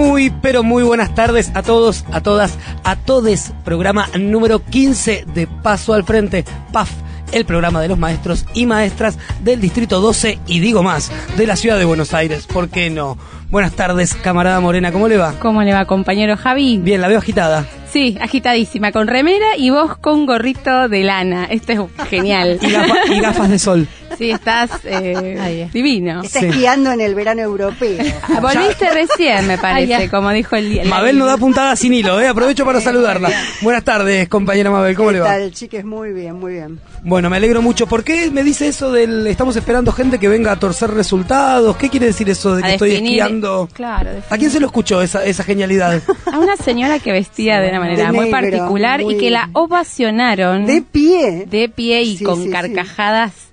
[0.00, 3.52] Muy, pero muy buenas tardes a todos, a todas, a todes.
[3.66, 6.42] Programa número 15 de Paso al Frente,
[6.72, 6.90] PAF,
[7.32, 11.54] el programa de los maestros y maestras del Distrito 12 y digo más, de la
[11.54, 12.46] ciudad de Buenos Aires.
[12.46, 13.18] ¿Por qué no?
[13.50, 15.34] Buenas tardes, camarada Morena, ¿cómo le va?
[15.40, 16.78] ¿Cómo le va, compañero Javi?
[16.78, 17.66] Bien, la veo agitada.
[17.92, 21.46] Sí, agitadísima, con remera y vos con gorrito de lana.
[21.46, 22.60] Esto es genial.
[22.62, 23.88] Y, gafa- y gafas de sol.
[24.16, 26.22] Sí, estás eh, divino.
[26.22, 26.46] Está Sí.
[26.46, 27.98] esquiando en el verano europeo.
[28.22, 30.84] Ah, Volviste recién, me parece, Ay, como dijo el día.
[30.84, 32.28] Mabel no da puntada sin hilo, ¿eh?
[32.28, 33.30] Aprovecho para saludarla.
[33.62, 35.26] Buenas tardes, compañera Mabel, ¿cómo ¿Qué le va?
[35.26, 35.84] tal, chiques?
[35.84, 36.78] Muy bien, muy bien.
[37.02, 37.86] Bueno, me alegro mucho.
[37.88, 41.76] ¿Por qué me dice eso del estamos esperando gente que venga a torcer resultados?
[41.76, 43.39] ¿Qué quiere decir eso de A que estoy definir- esquiando?
[43.72, 46.00] Claro, ¿A quién se lo escuchó esa, esa genialidad?
[46.32, 49.30] A una señora que vestía de una manera De muy negro, particular muy- y que
[49.30, 51.46] la ovacionaron De pie.
[51.50, 52.50] de pie y Sí, con sí, sí.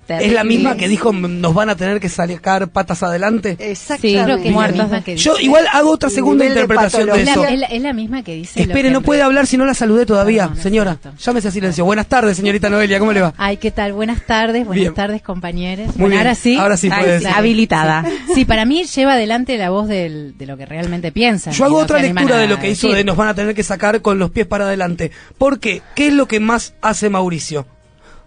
[0.08, 3.56] ¿Es la misma que dijo nos van a tener que sacar patas adelante?
[3.58, 4.08] Exactamente.
[4.18, 7.32] Sí, creo que muertos que Yo igual hago otra segunda de interpretación de Es la,
[7.32, 7.44] eso.
[7.44, 8.60] es la- es la misma que dice.
[8.62, 10.50] Espere, que no puede hablar si no la saludé todavía.
[10.60, 11.18] Señora, cierto.
[11.22, 11.84] llámese a silencio.
[11.84, 13.34] Buenas tardes, señorita Noelia, ¿cómo le va?
[13.36, 13.92] Ay, ¿qué tal?
[13.92, 14.94] Buenas tardes, buenas Bien.
[14.94, 15.86] tardes, compañeros.
[15.88, 16.18] Muy Bueno, bien.
[16.20, 16.56] ahora sí.
[16.56, 18.04] Ahora sí Ay, habilitada.
[18.34, 21.52] Sí, para mí lleva adelante la voz del- de lo que realmente piensan.
[21.52, 22.96] Yo hago no otra lectura de lo que hizo decir.
[22.96, 25.10] de nos van a tener que sacar con los pies para adelante.
[25.36, 25.82] ¿Por qué?
[25.94, 27.66] ¿Qué es lo que más hace Mauricio?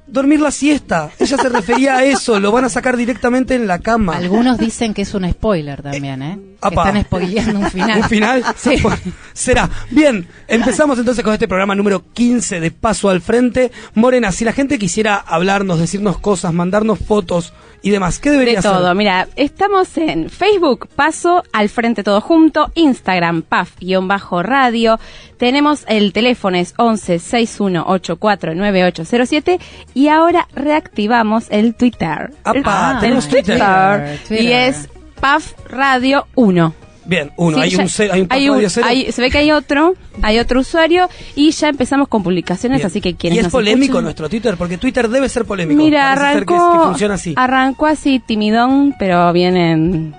[0.07, 1.09] Dormir la siesta.
[1.19, 4.17] Ella se refería a eso, lo van a sacar directamente en la cama.
[4.17, 6.39] Algunos dicen que es un spoiler también, ¿eh?
[6.61, 8.01] Que están spoileando un final.
[8.01, 8.43] ¿Un final?
[8.57, 8.75] Sí.
[8.81, 8.97] Bueno,
[9.33, 9.69] será.
[9.89, 13.71] Bien, empezamos entonces con este programa número 15 de Paso al Frente.
[13.93, 17.53] Morena, si la gente quisiera hablarnos, decirnos cosas, mandarnos fotos
[17.83, 18.71] y demás, ¿qué debería De hacer?
[18.71, 24.99] todo, mira, estamos en Facebook, Paso al Frente Todo Junto, Instagram, PAF-radio,
[25.37, 29.59] tenemos el teléfono es 11 61 84 9807
[29.95, 32.31] y ahora reactivamos el Twitter.
[32.43, 34.19] Apa, Ah, tenemos el Twitter.
[34.27, 34.41] Twitter.
[34.43, 34.87] Y es
[35.19, 36.73] PAF Radio 1.
[37.03, 38.87] Bien, uno, Sí, hay, ya- un cero, hay un hay Paso un- Radio cero.
[38.87, 42.87] hay- se ve que hay otro, hay otro usuario y ya empezamos con publicaciones, Bien.
[42.87, 45.81] así que quienes y es nos polémico escuchan- nuestro Twitter, porque Twitter debe ser polémico.
[45.81, 47.33] Mira, Parece ser que, arrancó, es- que funciona así.
[47.35, 50.13] arrancó así timidón, pero vienen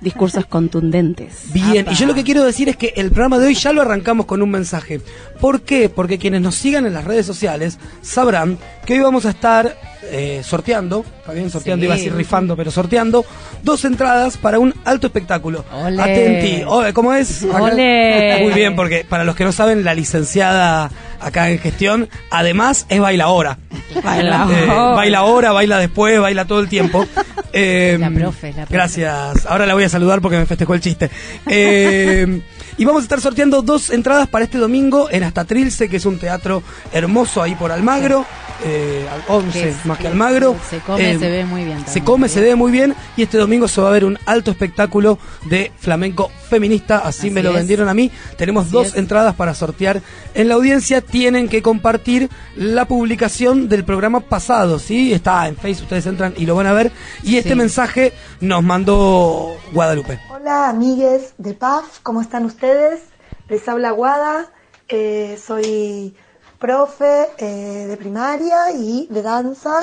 [0.00, 1.52] discursos contundentes.
[1.52, 1.92] Bien, Apa.
[1.92, 4.26] y yo lo que quiero decir es que el programa de hoy ya lo arrancamos
[4.26, 5.00] con un mensaje.
[5.40, 5.88] ¿Por qué?
[5.88, 9.76] Porque quienes nos sigan en las redes sociales sabrán que hoy vamos a estar
[10.10, 11.04] eh, sorteando,
[11.34, 11.86] bien, sorteando, Sí.
[11.86, 13.24] iba a decir rifando, pero sorteando,
[13.62, 15.64] dos entradas para un alto espectáculo.
[15.72, 16.00] Ole.
[16.00, 17.42] Atenti, Ole, ¿cómo es?
[17.42, 18.38] Ole.
[18.42, 20.90] Muy bien, porque para los que no saben, la licenciada
[21.20, 23.58] acá en gestión, además es bailaora.
[24.02, 24.94] Baila Eh, ahora.
[24.94, 27.06] baila ahora, baila después, baila todo el tiempo.
[27.54, 28.74] Eh, La profe, la profe.
[28.74, 29.46] Gracias.
[29.46, 31.10] Ahora la voy a saludar porque me festejó el chiste.
[31.46, 32.42] Eh,
[32.76, 36.04] y vamos a estar sorteando dos entradas para este domingo en Hasta Trilce, que es
[36.04, 36.62] un teatro
[36.92, 38.26] hermoso ahí por Almagro.
[38.64, 40.56] Eh, al 11 Que es- más que Almagro.
[40.68, 42.94] se come, Eh, se ve muy bien Se come, se ve muy bien.
[43.16, 46.98] Y este domingo se va a ver un alto espectáculo de flamenco feminista.
[46.98, 47.56] Así, Así me lo es.
[47.56, 48.10] vendieron a mí.
[48.36, 48.96] Tenemos Así dos es.
[48.96, 50.02] entradas para sortear
[50.34, 51.00] en la audiencia.
[51.00, 54.78] Tienen que compartir la publicación del programa pasado.
[54.80, 55.12] ¿sí?
[55.12, 56.90] Está en Facebook, ustedes entran y lo van a ver.
[57.22, 57.54] Y este Sí.
[57.54, 60.18] mensaje nos mandó Guadalupe.
[60.30, 63.00] Hola amigues de PAF, ¿cómo están ustedes?
[63.48, 64.46] Les habla Guada,
[64.88, 66.14] eh, soy
[66.58, 69.80] profe eh, de primaria y de danza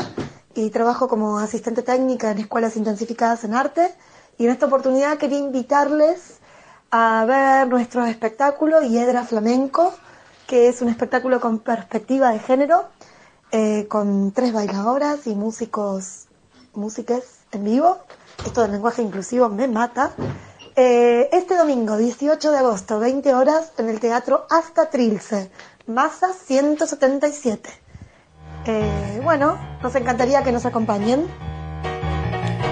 [0.53, 3.93] y trabajo como asistente técnica en escuelas intensificadas en arte
[4.37, 6.39] y en esta oportunidad quería invitarles
[6.91, 9.93] a ver nuestro espectáculo Hiedra Flamenco,
[10.47, 12.85] que es un espectáculo con perspectiva de género,
[13.51, 16.27] eh, con tres bailadoras y músicos,
[16.73, 17.99] músiques en vivo.
[18.45, 20.11] Esto del lenguaje inclusivo me mata.
[20.75, 25.49] Eh, este domingo, 18 de agosto, 20 horas, en el Teatro Hasta Trilce,
[25.87, 27.69] Masa 177.
[28.65, 31.27] Eh, bueno, nos encantaría que nos acompañen.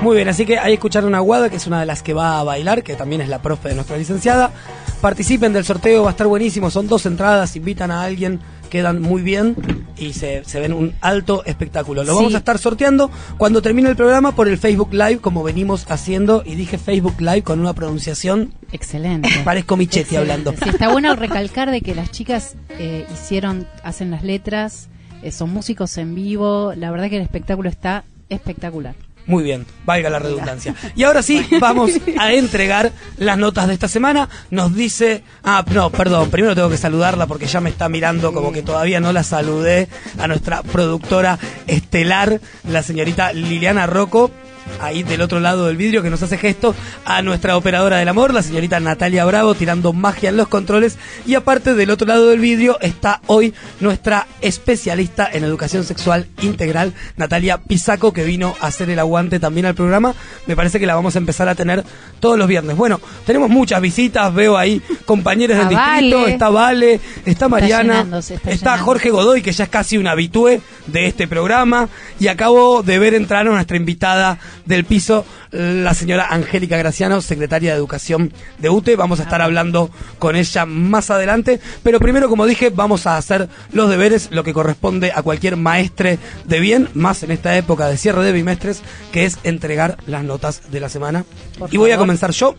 [0.02, 2.40] Muy bien, así que ahí escucharon a Guada, que es una de las que va
[2.40, 4.52] a bailar, que también es la profe de nuestra licenciada.
[5.00, 6.72] Participen del sorteo, va a estar buenísimo.
[6.72, 8.42] Son dos entradas, invitan a alguien,
[8.74, 9.56] quedan muy bien
[9.98, 12.04] y se, se ven un alto espectáculo.
[12.04, 12.16] Lo Sí.
[12.18, 16.42] vamos a estar sorteando cuando termine el programa por el Facebook Live, como venimos haciendo.
[16.44, 19.30] Y dije Facebook Live con una pronunciación, Excelente.
[19.46, 20.54] parezco Michetti hablando.
[20.54, 24.90] Sí, está bueno recalcar de que las chicas eh, hicieron, hacen las letras,
[25.22, 26.74] eh, son músicos en vivo.
[26.76, 28.96] La verdad que el espectáculo está espectacular.
[29.26, 30.76] Muy bien, valga la redundancia.
[30.96, 34.28] Y ahora sí, vamos a entregar las notas de esta semana.
[34.50, 38.52] Nos dice, ah, no, perdón, primero tengo que saludarla porque ya me está mirando como
[38.52, 39.88] que todavía no la saludé
[40.18, 44.32] a nuestra productora estelar, la señorita Liliana Rocco.
[44.80, 46.76] Ahí del otro lado del vidrio que nos hace gesto,
[47.06, 50.98] a nuestra operadora del amor, la señorita Natalia Bravo, tirando magia en los controles.
[51.26, 56.94] Y aparte del otro lado del vidrio está hoy nuestra especialista en educación sexual integral,
[57.18, 60.14] Natalia Pisaco, que vino a hacer el aguante también al programa.
[60.48, 61.84] Me parece que la vamos a empezar a tener
[62.20, 62.76] todos los viernes.
[62.76, 66.32] Bueno, tenemos muchas visitas, veo ahí compañeros del A distrito, Vale.
[66.32, 68.06] está Vale, está Mariana,
[68.46, 68.78] está.
[68.78, 71.90] Jorge Godoy, que ya es casi un habitué de este programa,
[72.20, 77.72] y acabo de ver entrar a nuestra invitada del piso, la señora Angélica Graciano, secretaria
[77.72, 78.96] de Educación de UTE.
[78.96, 79.90] Vamos a estar hablando
[80.20, 84.54] con ella más adelante, pero primero, como dije, vamos a hacer los deberes, lo que
[84.54, 88.82] corresponde a cualquier maestre de bien, más en esta época de cierre de bimestres,
[89.12, 91.26] que es entregar las notas de la semana.
[91.72, 92.56] Y voy a comenzar yo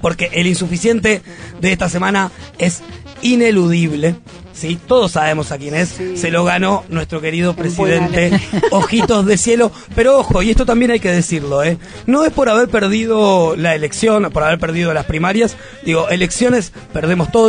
[0.00, 1.22] porque el insuficiente
[1.60, 2.82] de esta semana es
[3.22, 4.16] ineludible.
[4.56, 5.90] Sí, todos sabemos a quién es.
[5.90, 6.16] Sí.
[6.16, 9.70] Se lo ganó nuestro querido En presidente Ojitos de Cielo.
[9.94, 11.78] Pero ojo, y esto también hay que decirlo, ¿eh?
[12.06, 15.56] No es por haber perdido la elección, por haber perdido las primarias.
[15.84, 17.46] Digo, elecciones perdemos todos.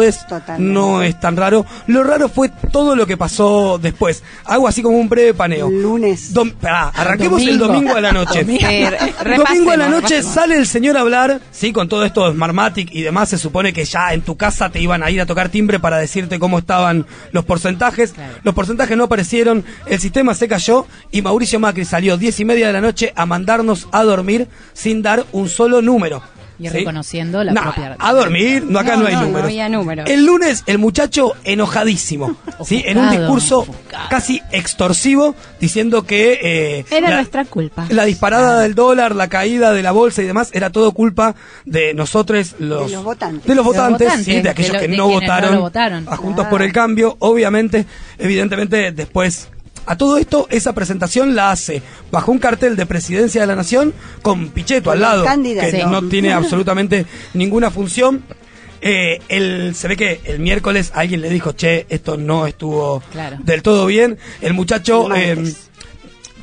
[0.59, 1.65] No es tan raro.
[1.87, 4.23] Lo raro fue todo lo que pasó después.
[4.45, 5.69] Hago así como un breve paneo.
[5.69, 6.33] El lunes.
[6.33, 6.53] Dom-
[6.93, 7.95] arranquemos el Domingo.
[7.95, 8.45] a la noche.
[8.67, 10.33] Sí, re- Domingo a la noche repasemos.
[10.33, 13.71] sale el señor a hablar, sí, con todo esto de Smartmatic y demás, se supone
[13.73, 16.59] que ya en tu casa te iban a ir a tocar timbre para decirte cómo
[16.59, 16.96] estaban
[17.31, 18.15] los porcentajes.
[18.43, 22.67] Los porcentajes no aparecieron, el sistema se cayó y Mauricio Macri salió diez y media
[22.67, 26.21] de la noche a mandarnos a dormir sin dar un solo número.
[26.59, 26.73] Y ¿sí?
[26.79, 29.45] reconociendo la Nah, propia- A dormir, no acá no, No, hay no, no números.
[29.45, 30.09] había números.
[30.09, 32.83] El lunes el muchacho enojadísimo, ¿sí?
[32.85, 34.09] En un discurso ofuscado.
[34.09, 36.39] casi extorsivo diciendo que...
[36.41, 37.85] eh, Era la- nuestra culpa.
[37.89, 41.93] la disparada del dólar, la caída de la bolsa y demás, era todo culpa de
[41.93, 43.43] nosotros, los, De los votantes.
[43.43, 45.55] de los De los votantes, votantes, sí, de aquellos de lo- que de no votaron,
[45.55, 46.07] lo votaron.
[46.09, 46.49] a Juntos Claro.
[46.49, 47.15] por el Cambio.
[47.19, 47.85] Obviamente,
[48.17, 49.49] evidentemente, después.
[49.87, 51.81] A todo esto, esa presentación la hace
[52.11, 55.71] bajo un cartel de presidencia de la nación con Pichetto al lado, candidato.
[55.71, 55.83] que Sí.
[55.89, 58.23] no tiene absolutamente ninguna función.
[58.81, 63.37] Eh, el, se ve que el miércoles alguien le dijo, che, esto no estuvo Claro.
[63.41, 64.17] del todo bien.
[64.41, 65.51] El muchacho eh,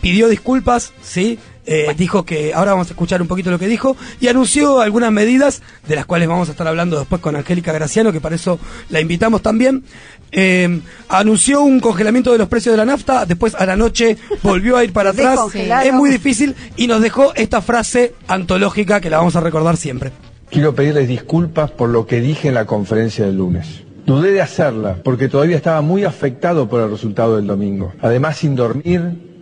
[0.01, 3.97] pidió disculpas, sí, eh, dijo que ahora vamos a escuchar un poquito lo que dijo
[4.21, 8.13] y anunció algunas medidas de las cuales vamos a estar hablando después con Angélica Graciano,
[8.13, 8.59] que para eso
[8.91, 9.85] la invitamos también.
[10.31, 14.77] Eh, anunció un congelamiento de los precios de la nafta, después a la noche volvió
[14.77, 15.39] a ir para atrás.
[15.55, 20.13] Es muy difícil y nos dejó esta frase antológica que la vamos a recordar siempre.
[20.51, 23.85] Quiero pedirles disculpas por lo que dije en la conferencia del lunes.
[24.07, 27.93] Dudé de hacerla porque todavía estaba muy afectado por el resultado del domingo.
[28.03, 29.34] Además, sin dormir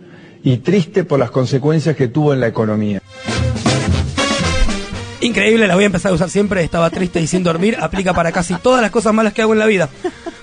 [0.43, 3.01] y triste por las consecuencias que tuvo en la economía.
[5.21, 6.63] Increíble, la voy a empezar a usar siempre.
[6.63, 7.77] Estaba triste y sin dormir.
[7.79, 9.89] Aplica para casi todas las cosas malas que hago en la vida.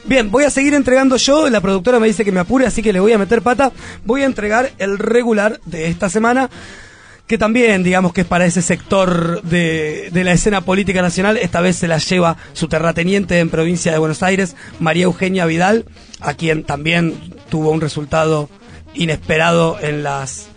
[0.06, 1.50] Bien, voy a seguir entregando yo.
[1.50, 3.73] La productora me dice que me apure, así que le voy a meter pata.
[4.06, 6.49] Voy a entregar el regular de esta semana.
[7.26, 11.37] Que también, digamos que es para ese sector de, de la escena política nacional.
[11.37, 15.85] Esta vez se la lleva su terrateniente en provincia de Buenos Aires, María Eugenia Vidal,
[16.20, 17.14] a quien también
[17.50, 18.49] tuvo un resultado
[18.94, 20.50] inesperado en las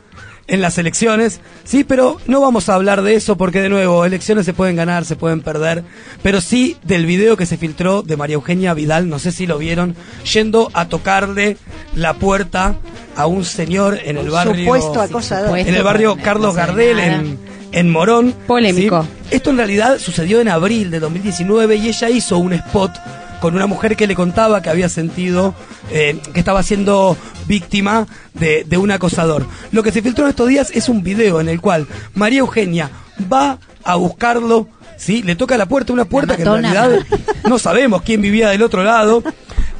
[0.48, 4.46] en las elecciones, sí, pero no vamos a hablar de eso porque de nuevo, elecciones
[4.46, 5.84] se pueden ganar, se pueden perder,
[6.22, 9.58] pero sí del video que se filtró de María Eugenia Vidal, no sé si lo
[9.58, 9.96] vieron,
[10.34, 11.58] yendo a tocarle
[11.96, 12.76] la puerta
[13.16, 15.48] a un señor en el barrio Supuesto acosador.
[15.48, 15.70] supuesto.
[15.70, 17.40] en el barrio Carlos Gardel en,
[17.72, 18.34] en Morón.
[18.46, 19.04] Polémico.
[19.04, 19.36] ¿sí?
[19.36, 22.92] Esto en realidad sucedió en abril de 2019 y ella hizo un spot
[23.44, 25.54] con una mujer que le contaba que había sentido
[25.92, 29.46] eh, que estaba siendo víctima de, de un acosador.
[29.74, 31.86] Lo que se filtró en estos días es un video en el cual
[32.16, 32.90] María Eugenia
[33.30, 35.24] va a buscarlo, ¿sí?
[35.24, 37.00] le toca la puerta, una puerta que en realidad
[37.50, 39.22] no sabemos quién vivía del otro lado,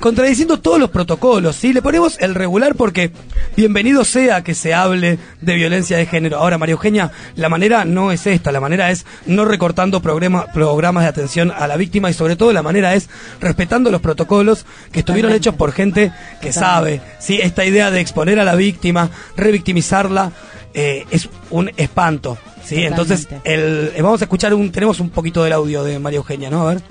[0.04, 1.72] contradiciendo todos los protocolos, ¿sí?
[1.72, 3.12] Le ponemos el regular porque
[3.56, 6.40] bienvenido sea que se hable de violencia de género.
[6.40, 11.04] Ahora, María Eugenia, la manera no es esta, la manera es no recortando programa- programas
[11.04, 15.00] de atención a la víctima y sobre todo la manera es respetando los protocolos que
[15.00, 15.38] estuvieron Totalmente.
[15.50, 17.40] hechos por gente que sabe, ¿sí?
[17.42, 20.34] Esta idea de exponer a la víctima, revictimizarla,
[20.74, 22.38] eh, es un espanto.
[22.66, 22.76] ¿Sí?
[22.76, 22.88] Totalmente.
[22.88, 26.50] Entonces, el, eh, vamos a escuchar un, tenemos un poquito del audio de María Eugenia,
[26.50, 26.62] ¿no?
[26.68, 26.82] A ver.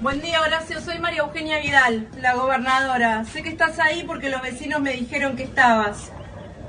[0.00, 0.80] Buen día, Horacio.
[0.80, 3.22] Soy María Eugenia Vidal, la gobernadora.
[3.26, 6.10] Sé que estás ahí porque los vecinos me dijeron que estabas,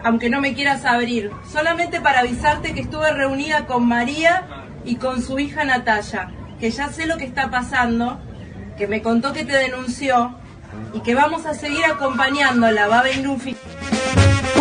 [0.04, 1.32] aunque no me quieras abrir.
[1.50, 4.44] Solamente para avisarte que estuve reunida con María
[4.84, 8.20] y con su hija Natalia, que ya sé lo que está pasando,
[8.78, 10.36] que me contó que te denunció
[10.94, 12.90] y que vamos a seguir acompañándola.
[12.90, 13.56] Va a venir un fin.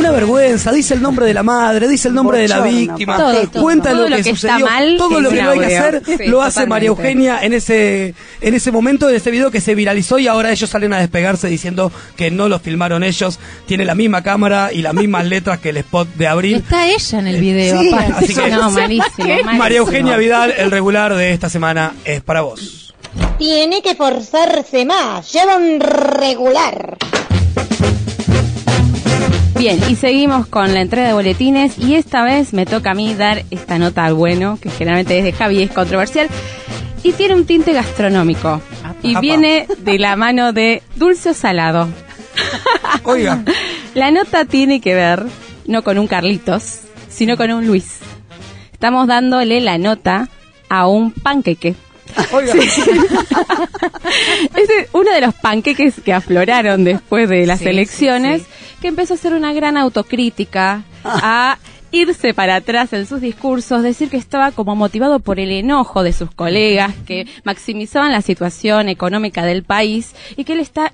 [0.00, 3.16] Una vergüenza, dice el nombre de la madre, dice el nombre de la víctima,
[3.52, 5.76] cuenta Todo lo lo que, que está sucedió, mal todo lo que no hay que
[5.78, 6.88] hacer Sí, lo hace María.
[6.88, 10.68] Eugenia en ese en ese momento, en ese video que se viralizó y ahora ellos
[10.70, 14.94] salen a despegarse diciendo que no lo filmaron ellos, tiene la misma cámara y las
[14.94, 16.56] mismas letras que el spot de abril.
[16.56, 18.12] Está ella en el video, Sí, aparte.
[18.16, 19.52] así que- No, malísimo, malísimo.
[19.58, 22.94] María Eugenia Vidal, el regular de esta semana es para vos.
[23.38, 25.32] Tiene que forzarse más.
[25.32, 26.96] Lleva un regular.
[29.60, 33.14] Bien, y seguimos con la entrega de boletines y esta vez me toca a mí
[33.14, 36.28] dar esta nota al bueno, que generalmente es de Javi y es controversial,
[37.02, 38.62] y tiene un tinte gastronómico.
[39.02, 39.20] Y Apa.
[39.20, 41.88] viene de la mano de dulce o salado.
[43.04, 43.44] Oiga,
[43.92, 45.26] La nota tiene que ver
[45.66, 47.98] no con un Carlitos, sino con un Luis.
[48.72, 50.30] Estamos dándole la nota
[50.70, 51.74] a un panqueque.
[52.32, 52.54] oiga.
[54.56, 58.48] Este es uno de los panqueques que afloraron después de las Sí, elecciones, sí,
[58.80, 61.58] que empezó a hacer una gran autocrítica, a
[61.92, 66.12] irse para atrás en sus discursos, decir que estaba como motivado por el enojo de
[66.12, 70.92] sus colegas, que maximizaban la situación económica del país y que él está...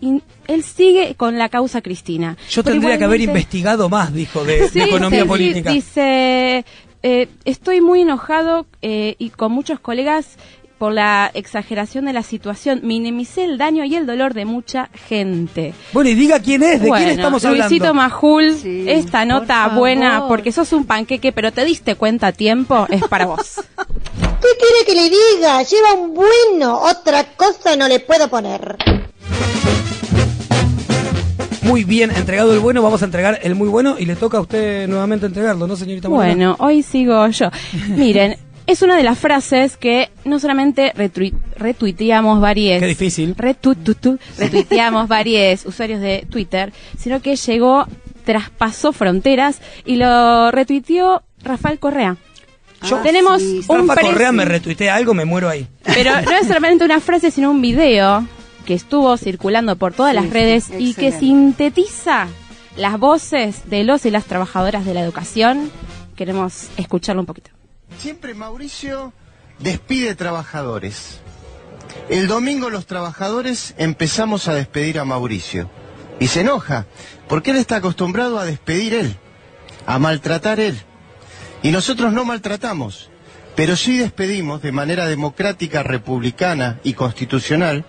[0.00, 2.36] in- él sigue con la causa Cristina.
[2.48, 5.70] Yo Pero tendría que haber investigado más, dijo, de, de Sí, economía sí, política.
[5.70, 6.64] dice,
[7.02, 10.36] eh, estoy muy enojado eh, y con muchos colegas
[10.78, 12.80] por la exageración de la situación.
[12.84, 15.74] Minimicé el daño y el dolor de mucha gente.
[15.92, 17.94] Bueno, y diga quién es, de bueno, quién estamos Luisito hablando.
[17.94, 22.32] Majul, Sí, esta nota por buena porque sos un panqueque, pero te diste cuenta a
[22.32, 23.56] tiempo, es para vos.
[24.40, 25.62] ¿Qué quiere que le diga?
[25.62, 26.78] Lleva un bueno.
[26.78, 28.76] Otra cosa no le puedo poner.
[31.62, 34.40] Muy bien, entregado el bueno, vamos a entregar el muy bueno y le toca a
[34.40, 36.34] usted nuevamente entregarlo, ¿no, señorita Morena?
[36.34, 37.50] Bueno, hoy sigo yo.
[37.90, 43.34] Miren, es una de las frases que no solamente retui- retuiteamos varias Qué difícil.
[43.36, 47.86] retuiteamos varios usuarios de Twitter, sino que llegó,
[48.24, 52.16] traspasó fronteras y lo retuiteó Rafael Correa.
[52.82, 55.66] Yo- Tenemos sí, un Rafa Correa me retuitea algo, me muero ahí.
[55.82, 58.24] pero no es solamente una frase, sino un video
[58.66, 62.28] que estuvo circulando por todas Sí, las sí, redes y que sintetiza
[62.76, 65.70] las voces de los y las trabajadoras de la educación.
[66.14, 67.50] Queremos escucharlo un poquito.
[67.96, 69.12] Siempre Mauricio
[69.58, 71.20] despide trabajadores.
[72.08, 75.70] El domingo los trabajadores empezamos a despedir a Mauricio.
[76.20, 76.86] Y se enoja,
[77.28, 79.16] porque él está acostumbrado a despedir él,
[79.86, 80.78] a maltratar él.
[81.62, 83.10] Y nosotros no maltratamos,
[83.56, 87.84] pero sí despedimos de manera democrática, republicana y constitucional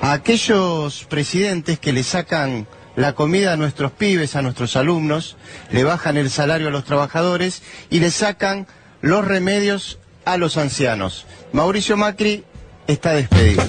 [0.00, 2.66] a aquellos presidentes que le sacan
[2.96, 5.36] la comida a nuestros pibes, a nuestros alumnos,
[5.70, 8.66] le bajan el salario a los trabajadores y le sacan
[9.02, 11.26] los remedios a los ancianos.
[11.52, 12.44] Mauricio Macri
[12.86, 13.62] está despedido.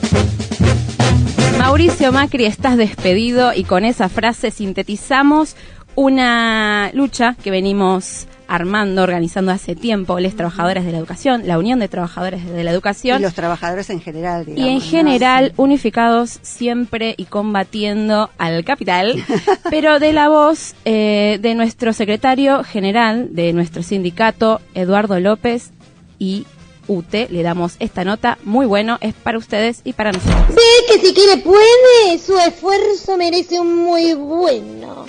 [1.58, 5.56] Mauricio Macri, estás despedido y con esa frase sintetizamos
[5.96, 11.80] una lucha que venimos armando, organizando hace tiempo, les trabajadores de la educación, la Unión
[11.80, 13.22] de Trabajadores de la Y Educación.
[13.22, 14.64] los trabajadores en general, digamos.
[14.64, 14.86] Y en ¿no?
[14.86, 19.16] general, unificados siempre y combatiendo al capital,
[19.72, 25.72] pero de la voz eh, de nuestro secretario general de nuestro sindicato, Eduardo López,
[26.20, 26.46] y
[26.88, 30.50] UTE, le damos esta nota muy bueno, es para ustedes y para nosotros.
[30.50, 32.20] Ve que si quiere puede.
[32.24, 35.06] Su esfuerzo merece un muy bueno.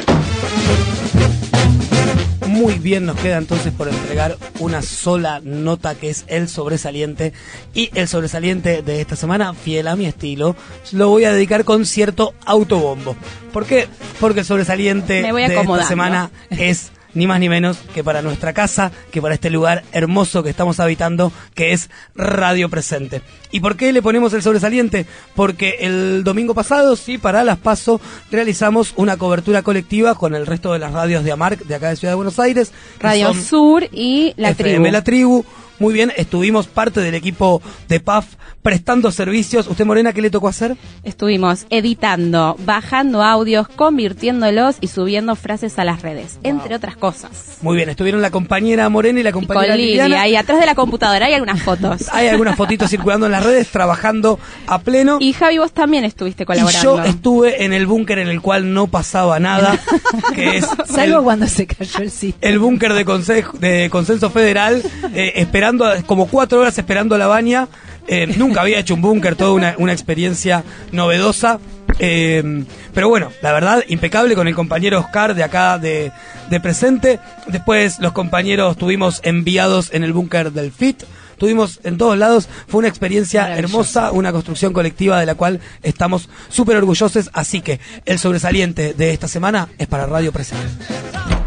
[2.46, 7.32] Muy bien, nos queda entonces por entregar una sola nota que es el sobresaliente.
[7.74, 10.54] Y el sobresaliente de esta semana, fiel a mi estilo,
[10.92, 13.16] lo voy a dedicar con cierto autobombo.
[13.52, 13.88] ¿Por qué?
[14.20, 18.92] Porque el sobresaliente de esta semana es ni más ni menos que para nuestra casa,
[19.10, 23.22] que para este lugar hermoso que estamos habitando, que es Radio Presente.
[23.50, 25.06] ¿Y por qué le ponemos el sobresaliente?
[25.34, 30.72] Porque el domingo pasado, sí, para Las Paso, realizamos una cobertura colectiva con el resto
[30.72, 32.72] de las radios de AMARC de acá de Ciudad de Buenos Aires.
[32.98, 34.92] Radio Sur y La FM Tribu.
[34.92, 35.44] La Tribu.
[35.78, 38.26] Muy bien, estuvimos parte del equipo de PAF
[38.62, 39.66] prestando servicios.
[39.66, 40.76] ¿Usted, Morena, qué le tocó hacer?
[41.02, 47.58] Estuvimos editando, bajando audios, convirtiéndolos y subiendo frases a las redes, entre otras cosas.
[47.60, 50.22] Muy bien, estuvieron la compañera Morena y la Y con compañera Liliana.
[50.22, 52.02] ahí atrás de la computadora hay algunas fotos.
[52.12, 55.18] Hay algunas fotitos circulando en las redes, trabajando a pleno.
[55.20, 56.96] Y Javi, vos también estuviste Y colaborando.
[56.98, 59.78] yo estuve en el búnker en el cual no pasaba nada,
[60.34, 62.38] que es Salvo el, cuando se cayó el sitio.
[62.40, 64.82] el búnker de, consejo, de consenso federal,
[65.14, 65.63] eh, esperando,
[66.06, 67.68] como cuatro horas esperando la baña.
[68.06, 71.58] Eh, nunca había hecho un búnker, toda una, una experiencia novedosa.
[71.98, 76.12] Eh, pero bueno, la verdad, impecable con el compañero Oscar de acá de,
[76.50, 77.20] de presente.
[77.46, 81.04] Después los compañeros tuvimos enviados en el búnker del FIT.
[81.32, 82.48] estuvimos en todos lados.
[82.68, 87.30] Fue una experiencia hermosa, una construcción colectiva de la cual estamos súper orgullosos.
[87.32, 90.66] Así que el sobresaliente de esta semana es para Radio Presente.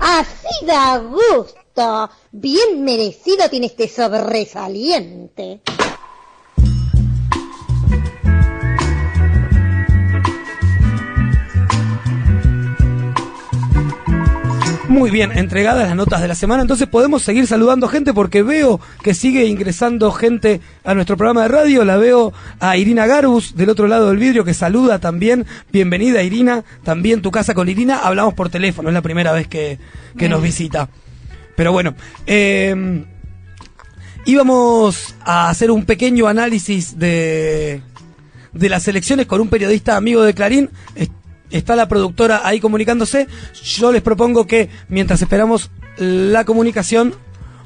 [0.02, 1.67] Así da gusto.
[2.32, 5.62] Bien merecido tiene este sobresaliente.
[14.88, 18.80] Muy bien, entregadas las notas de la semana, entonces podemos seguir saludando gente porque veo
[19.04, 21.86] que sigue ingresando gente a nuestro programa de radio.
[21.86, 25.46] La veo a Irina Garbus del otro lado del vidrio que saluda también.
[25.72, 28.00] Bienvenida Irina, también tu casa con Irina.
[28.00, 29.78] Hablamos por teléfono, es la primera vez que,
[30.18, 30.90] que nos visita.
[31.58, 31.94] Pero bueno,
[32.28, 33.04] eh,
[34.26, 37.82] íbamos a hacer un pequeño análisis de,
[38.54, 40.70] de las elecciones con un periodista amigo de Clarín.
[40.96, 41.10] Es-
[41.50, 43.26] Está la productora ahí comunicándose.
[43.64, 47.16] Yo les propongo que mientras esperamos la comunicación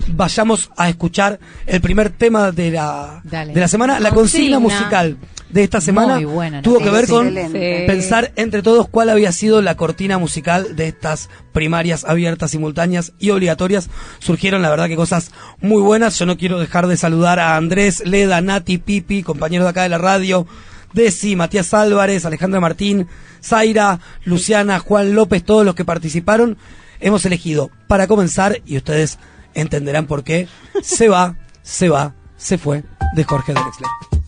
[0.10, 3.54] vayamos a escuchar el primer tema de la, Dale.
[3.56, 4.60] de la semana, la consigna Consigna.
[4.60, 5.18] musical
[5.52, 7.86] de esta semana Muy buena, tuvo que ver con Excelente.
[7.88, 13.32] pensar entre todos cuál había sido la cortina musical de estas primarias abiertas, simultáneas y
[13.32, 13.90] obligatorias.
[14.20, 16.18] Surgieron, la verdad, que cosas muy buenas.
[16.18, 19.90] Yo no quiero dejar de saludar a Andrés, Leda, Nati, Pipi, compañeros de acá de
[19.90, 20.48] la radio,
[20.94, 23.08] Desi, Matías Álvarez, Alejandra Martín,
[23.44, 26.58] Zaira, Luciana, Juan López, todos los que participaron.
[27.00, 29.18] Hemos elegido, para comenzar, y ustedes
[29.54, 30.48] entenderán por qué,
[30.82, 32.84] se va, se va, se fue,
[33.16, 34.21] de Jorge Drexler.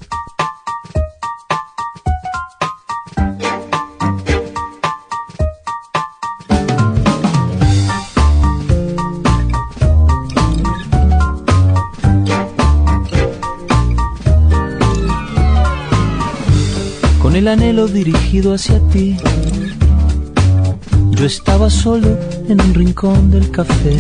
[17.34, 19.18] Con el anhelo dirigido hacia ti.
[21.10, 22.16] Yo estaba solo
[22.48, 23.98] en un rincón del café,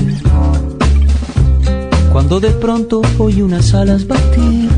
[2.11, 4.69] cuando de pronto oí unas alas batir,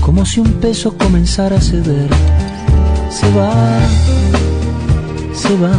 [0.00, 2.08] como si un peso comenzara a ceder.
[3.10, 3.52] Se va,
[5.34, 5.74] se va,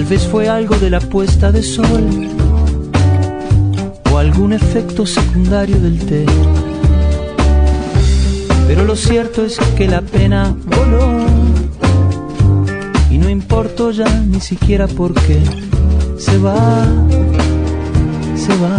[0.00, 2.26] Tal vez fue algo de la puesta de sol
[4.10, 6.24] o algún efecto secundario del té.
[8.66, 11.26] Pero lo cierto es que la pena voló
[13.10, 15.42] y no importó ya ni siquiera por qué.
[16.16, 16.86] Se va,
[18.36, 18.78] se va,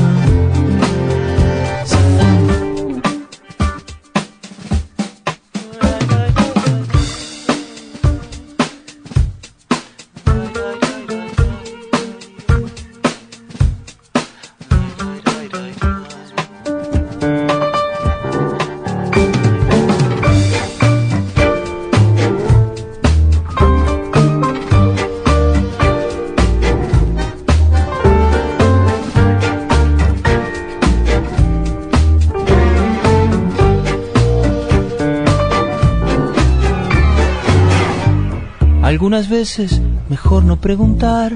[39.41, 41.33] veces mejor no preguntar,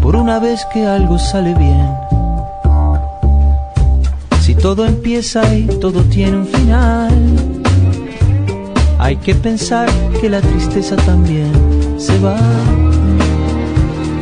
[0.00, 1.86] por una vez que algo sale bien.
[4.40, 7.12] Si todo empieza y todo tiene un final,
[8.98, 9.86] hay que pensar
[10.18, 11.52] que la tristeza también
[11.98, 12.38] se va,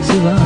[0.09, 0.37] se va,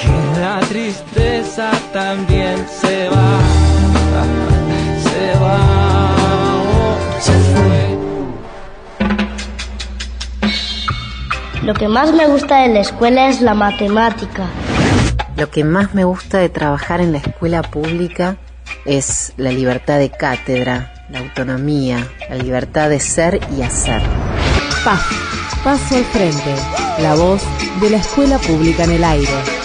[0.00, 3.38] que la tristeza también se va.
[5.02, 5.58] Se va.
[6.56, 7.98] oh, se fue.
[11.62, 14.46] Lo que más me gusta de la escuela es la matemática.
[15.36, 18.36] Lo que más me gusta de trabajar en la escuela pública
[18.84, 24.02] es la libertad de cátedra, la autonomía, la libertad de ser y hacer.
[24.84, 25.30] PAF,
[25.64, 26.54] Paso al Frente,
[27.00, 27.42] la voz
[27.80, 29.59] de la escuela pública en el aire.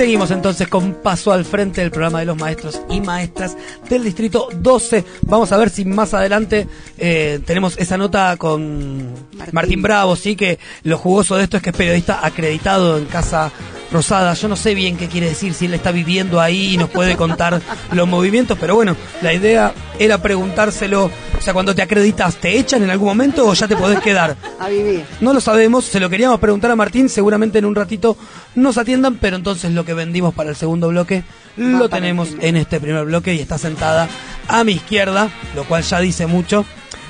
[0.00, 3.54] Seguimos entonces con Paso al Frente del programa de los maestros y maestras
[3.90, 5.04] del Distrito 12.
[5.26, 9.12] Vamos a ver si más adelante eh, tenemos esa nota con
[9.52, 9.82] Martín.
[9.82, 13.52] Bravo, sí, que lo jugoso de esto es que es periodista acreditado en Casa
[13.92, 14.34] Rosada.
[14.34, 17.16] Yo no sé bien qué quiere decir, si él está viviendo ahí y nos puede
[17.16, 17.60] contar
[17.92, 22.82] los movimientos, pero bueno, la idea era preguntárselo, o sea, cuando te acreditas, ¿te echan
[22.82, 24.36] en algún momento o ya te podés quedar?
[24.58, 25.04] A vivir.
[25.20, 28.16] No lo sabemos, se lo queríamos preguntar a Martín, seguramente en un ratito
[28.54, 31.24] nos atiendan, pero entonces lo que vendimos para el segundo bloque
[31.56, 34.08] lo tenemos en este primer bloque y está sentada
[34.48, 36.64] a mi izquierda, lo cual ya dice mucho,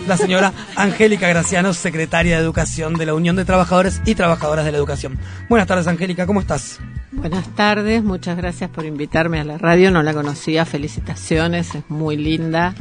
[0.06, 4.72] la señora Angélica Graciano, secretaria de Educación de la Unión de Trabajadores y Trabajadoras de
[4.72, 5.18] la Educación.
[5.48, 6.78] Buenas tardes, Angélica, ¿cómo estás?
[7.12, 12.16] Buenas tardes, muchas gracias por invitarme a la radio, no la conocía, felicitaciones, es muy
[12.16, 12.74] linda,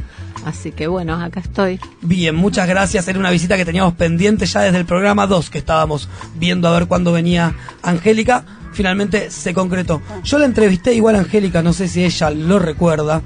[0.44, 1.80] así que bueno, acá estoy.
[2.00, 5.58] Bien, muchas gracias, era una visita que teníamos pendiente ya desde el programa 2 que
[5.58, 10.00] estábamos viendo a ver cuándo venía Angélica, finalmente se concretó.
[10.22, 13.22] Yo la entrevisté igual a Angélica, no sé si ella lo recuerda,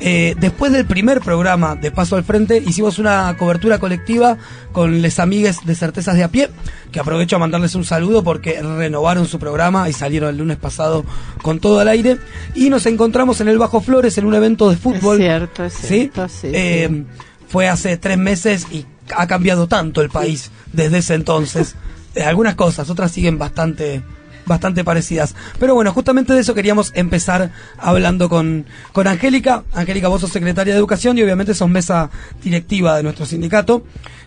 [0.00, 4.36] eh, después del primer programa de Paso al Frente, hicimos una cobertura colectiva
[4.72, 6.50] con les amigues de Certezas de a pie,
[6.90, 11.04] que aprovecho a mandarles un saludo porque renovaron su programa y salieron el lunes pasado
[11.42, 12.18] con todo al aire.
[12.54, 15.20] Y nos encontramos en el Bajo Flores en un evento de fútbol.
[15.20, 16.28] Es cierto, es cierto.
[16.28, 16.50] ¿sí?
[16.52, 17.04] Eh,
[17.48, 21.76] fue hace tres meses y ha cambiado tanto el país desde ese entonces.
[22.14, 24.02] Eh, algunas cosas, otras siguen bastante
[24.46, 25.34] bastante parecidas.
[25.58, 29.64] Pero bueno, justamente de eso queríamos empezar hablando con, con Angélica.
[29.72, 32.10] Angélica, vos sos secretaria de Educación y obviamente sos mesa
[32.42, 33.84] directiva de nuestro sindicato.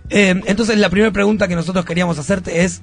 [0.10, 2.82] Eh, entonces la primera pregunta que nosotros queríamos hacerte es,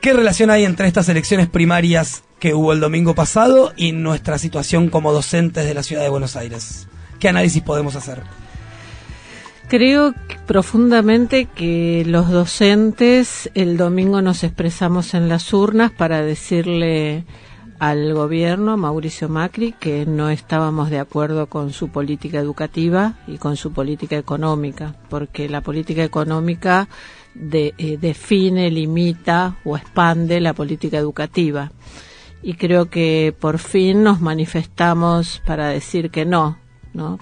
[0.00, 4.88] ¿qué relación hay entre estas elecciones primarias que hubo el domingo pasado y nuestra situación
[4.88, 6.86] como docentes de la ciudad de Buenos Aires?
[7.18, 8.22] ¿Qué análisis podemos hacer?
[9.70, 10.14] Creo
[10.48, 17.24] profundamente que los docentes el domingo nos expresamos en las urnas para decirle
[17.78, 23.56] al gobierno, Mauricio Macri, que no estábamos de acuerdo con su política educativa y con
[23.56, 26.88] su política económica, porque la política económica
[27.34, 31.70] de, eh, define, limita o expande la política educativa.
[32.42, 36.58] Y creo que por fin nos manifestamos para decir que no,
[36.92, 37.20] ¿no?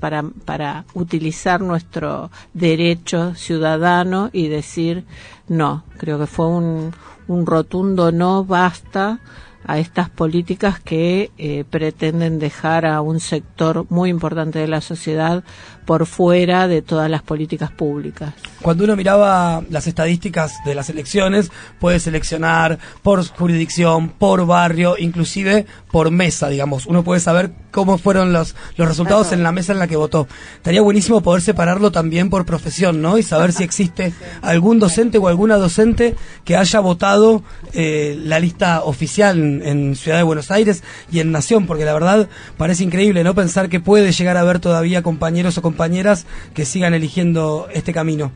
[0.00, 5.04] Para, para utilizar nuestro derecho ciudadano y decir
[5.48, 5.84] no.
[5.98, 6.92] Creo que fue un,
[7.28, 9.20] un rotundo no basta
[9.66, 15.42] a estas políticas que eh, pretenden dejar a un sector muy importante de la sociedad
[15.84, 18.34] por fuera de todas las políticas públicas.
[18.62, 25.66] Cuando uno miraba las estadísticas de las elecciones, puede seleccionar por jurisdicción, por barrio, inclusive
[25.90, 26.86] por mesa, digamos.
[26.86, 30.26] Uno puede saber cómo fueron los, los resultados en la mesa en la que votó.
[30.56, 33.18] Estaría buenísimo poder separarlo también por profesión, ¿no?
[33.18, 37.42] Y saber si existe algún docente o alguna docente que haya votado
[37.74, 41.92] eh, la lista oficial en, en Ciudad de Buenos Aires y en Nación, porque la
[41.92, 43.34] verdad parece increíble, ¿no?
[43.34, 47.92] Pensar que puede llegar a haber todavía compañeros o compañeras compañeras que sigan eligiendo este
[47.92, 48.30] camino?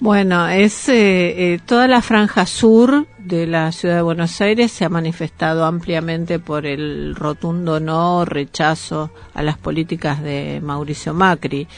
[0.00, 4.84] Bueno, es eh, eh, toda la franja sur de la ciudad de Buenos Aires se
[4.84, 11.68] ha manifestado ampliamente por el rotundo no rechazo a las políticas de Mauricio Macri.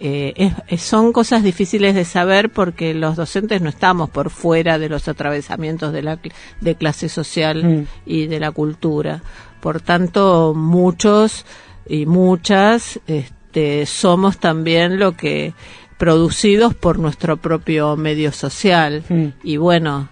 [0.00, 5.08] Eh, son cosas difíciles de saber porque los docentes no estamos por fuera de los
[5.08, 6.18] atravesamientos de la
[6.60, 7.86] de clase social mm.
[8.06, 9.22] y de la cultura.
[9.60, 11.46] Por tanto, muchos
[11.88, 15.52] y muchas este, este, somos también lo que
[15.98, 19.26] producidos por nuestro propio medio social mm.
[19.44, 20.08] y bueno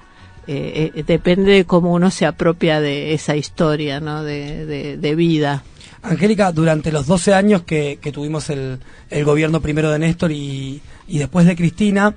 [0.47, 4.23] eh, eh, depende de cómo uno se apropia de esa historia ¿no?
[4.25, 5.65] de, vida
[6.03, 11.19] Angélica, durante los 12 años que, tuvimos el, el, gobierno primero de Néstor y, y
[11.19, 12.15] después de Cristina,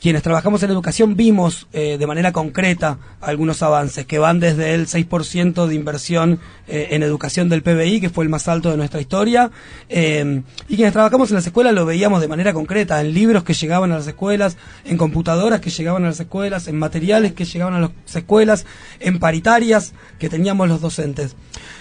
[0.00, 4.86] quienes trabajamos en educación vimos eh, de manera concreta algunos avances que van desde el
[4.86, 9.00] 6% de inversión eh, en educación del PBI, que fue el más alto de nuestra
[9.00, 9.50] historia,
[9.88, 13.54] eh, y quienes trabajamos en las escuelas lo veíamos de manera concreta, en libros que
[13.54, 17.74] llegaban a las escuelas, en computadoras que llegaban a las escuelas, en materiales que llegaban
[17.74, 18.66] a las escuelas,
[19.00, 21.36] en paritarias que teníamos los docentes.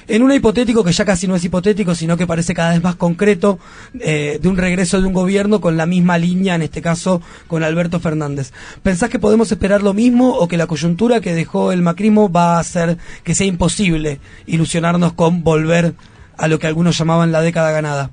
[0.08, 2.96] En un hipotético que ya casi no es hipotético, sino que parece cada vez más
[2.96, 3.60] concreto,
[3.94, 8.00] de un regreso de un gobierno con la misma línea, en este caso con Alberto
[8.00, 8.52] Fernández.
[8.84, 12.58] ¿Pensás que podemos esperar lo mismo o que la coyuntura que dejó el macrismo va
[12.58, 15.94] a hacer que sea imposible ilusionarnos con volver
[16.38, 18.12] a lo que algunos llamaban la década ganada?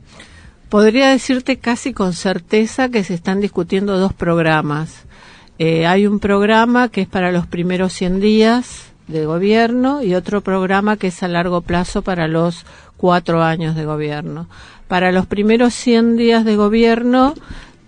[0.68, 5.04] Podría decirte casi con certeza que se están discutiendo dos programas.
[5.58, 10.40] Eh, hay un programa que es para los primeros 100 días de gobierno y otro
[10.40, 12.64] programa que es a largo plazo para los
[12.96, 14.48] cuatro años de gobierno.
[14.88, 17.34] Para los primeros 100 días de gobierno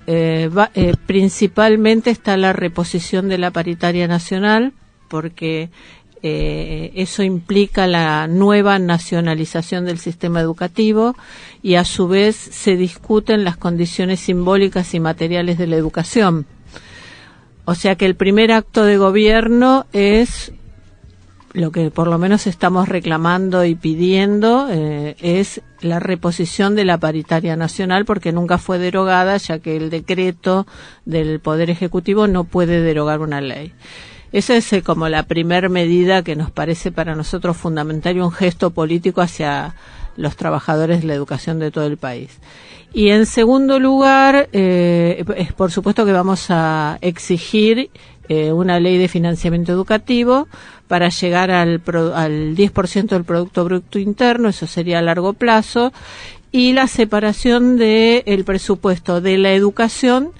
[0.06, 4.72] eh, eh, principalmente está la reposición de la paritaria nacional,
[5.08, 5.70] porque
[6.22, 11.16] eh, eso implica la nueva nacionalización del sistema educativo
[11.62, 16.46] y a su vez se discuten las condiciones simbólicas y materiales de la educación.
[17.66, 20.52] O sea que el primer acto de gobierno es
[21.54, 26.98] lo que por lo menos estamos reclamando y pidiendo eh, es la reposición de la
[26.98, 30.66] paritaria nacional porque nunca fue derogada ya que el decreto
[31.04, 33.72] del Poder Ejecutivo no puede derogar una ley.
[34.32, 38.32] Esa es eh, como la primer medida que nos parece para nosotros fundamental y un
[38.32, 39.76] gesto político hacia
[40.16, 42.40] los trabajadores de la educación de todo el país.
[42.92, 47.90] Y en segundo lugar, eh, es por supuesto que vamos a exigir
[48.28, 50.48] eh, una ley de financiamiento educativo
[50.88, 51.82] para llegar al,
[52.14, 55.92] al 10% del Producto Bruto Interno, eso sería a largo plazo,
[56.52, 60.30] y la separación del el presupuesto de la educación,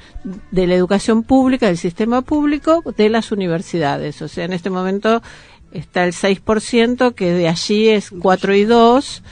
[0.52, 4.22] de la educación pública, del sistema público, de las universidades.
[4.22, 5.22] O sea, en este momento
[5.72, 9.22] está el 6%, que de allí es 4 y 2,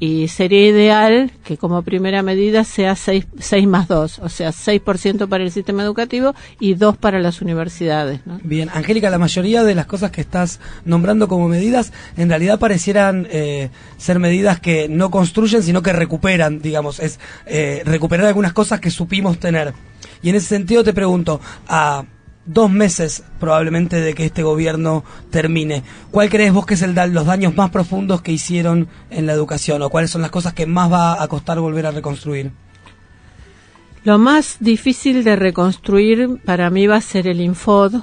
[0.00, 3.26] y sería ideal que como primera medida sea 6,
[3.68, 8.20] más 2, o sea, 6% para el sistema educativo y 2 para las universidades.
[8.42, 13.28] Bien, Angélica, la mayoría de las cosas que estás nombrando como medidas en realidad parecieran
[13.30, 18.80] eh, ser medidas que no construyen, sino que recuperan, digamos, es eh, recuperar algunas cosas
[18.80, 19.74] que supimos tener.
[20.22, 22.04] Y en ese sentido te pregunto, a
[22.46, 25.82] dos meses probablemente de que este gobierno termine.
[26.10, 29.82] ¿Cuál crees vos que es el los daños más profundos que hicieron en la educación
[29.82, 32.52] o cuáles son las cosas que más va a costar volver a reconstruir?
[34.02, 37.96] Lo más difícil de reconstruir para mí va a ser el Infod,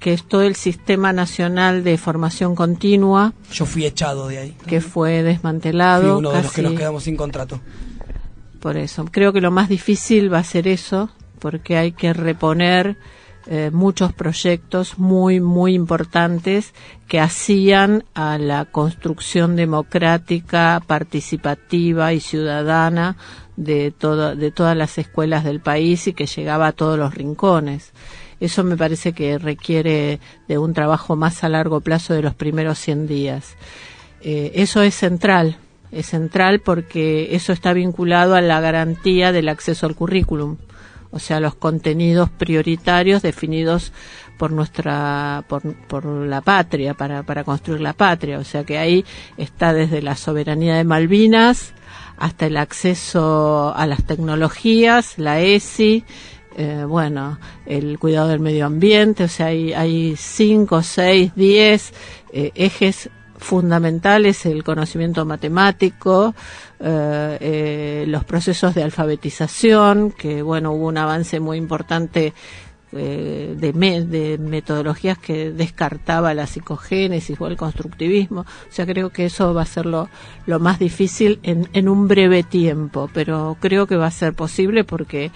[0.00, 3.34] que es todo el sistema nacional de formación continua.
[3.52, 4.56] Yo fui echado de ahí.
[4.66, 6.14] Que fue desmantelado.
[6.14, 7.60] Fui uno de los que nos quedamos sin contrato.
[8.60, 12.96] Por eso, creo que lo más difícil va a ser eso, porque hay que reponer
[13.46, 16.74] eh, muchos proyectos muy, muy importantes
[17.08, 23.16] que hacían a la construcción democrática, participativa y ciudadana
[23.56, 27.92] de, todo, de todas las escuelas del país y que llegaba a todos los rincones.
[28.38, 32.78] Eso me parece que requiere de un trabajo más a largo plazo de los primeros
[32.78, 33.56] 100 días.
[34.20, 35.58] Eh, eso es central,
[35.90, 40.58] es central porque eso está vinculado a la garantía del acceso al currículum
[41.12, 43.92] o sea, los contenidos prioritarios definidos
[44.38, 48.38] por nuestra, por, por la patria, para, para construir la patria.
[48.38, 49.04] O sea que ahí
[49.36, 51.74] está desde la soberanía de Malvinas
[52.16, 56.04] hasta el acceso a las tecnologías, la ESI,
[56.56, 61.92] eh, bueno, el cuidado del medio ambiente, o sea, hay, hay cinco, seis, diez
[62.32, 63.10] eh, ejes
[63.42, 66.34] fundamentales el conocimiento matemático,
[66.80, 72.32] eh, eh, los procesos de alfabetización, que bueno, hubo un avance muy importante
[72.94, 78.42] eh, de, de, metodologías que descartaba la psicogénesis o el constructivismo.
[78.42, 80.08] O sea, creo que eso va a ser lo,
[80.46, 84.84] lo más difícil en, en un breve tiempo, pero creo que va a ser posible
[84.84, 85.30] porque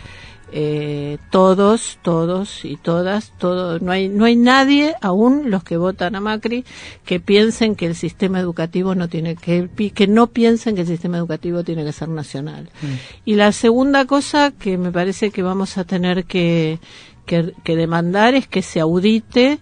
[0.52, 6.14] eh, todos, todos y todas, todo, no hay, no hay nadie, aún los que votan
[6.14, 6.64] a Macri,
[7.04, 11.18] que piensen que el sistema educativo no tiene que, que no piensen que el sistema
[11.18, 12.70] educativo tiene que ser nacional.
[12.80, 12.86] Mm.
[13.24, 16.78] Y la segunda cosa que me parece que vamos a tener que,
[17.26, 19.58] que, demandar es que se audite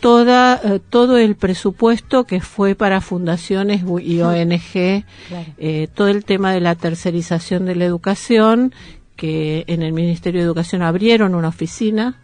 [0.00, 5.04] toda eh, todo el presupuesto que fue para fundaciones y ONG,
[5.58, 8.72] eh, todo el tema de la tercerización de la educación
[9.18, 12.20] que en el Ministerio de Educación abrieron una oficina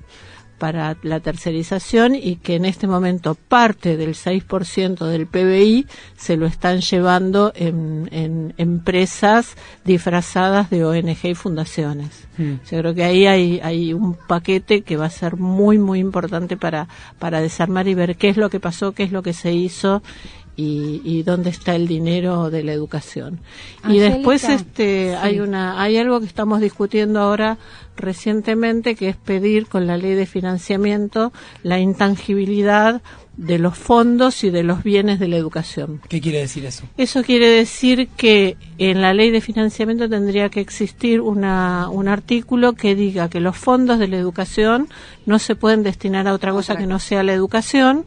[0.59, 6.47] para la tercerización y que en este momento parte del 6% del PBI se lo
[6.47, 12.29] están llevando en, empresas disfrazadas de ONG y fundaciones.
[12.39, 12.55] Hmm.
[12.71, 16.57] Yo creo que ahí hay, hay un paquete que va a ser muy, muy importante
[16.57, 16.87] para,
[17.19, 20.01] para desarmar y ver qué es lo que pasó, qué es lo que se hizo
[20.57, 23.41] y, dónde está el dinero de la educación.
[23.89, 27.59] y después este hay una hay algo que estamos discutiendo ahora
[27.97, 33.03] recientemente que es pedir con la ley de financiamiento la intangibilidad
[33.37, 36.01] de los fondos y de los bienes de la educación.
[36.09, 36.85] ¿Qué quiere decir eso?
[36.97, 42.75] Eso quiere decir que en la ley de financiamiento tendría que existir una, un artículo
[42.75, 44.89] que diga que los fondos de la educación
[45.27, 48.07] no se pueden destinar a otra cosa que no sea la educación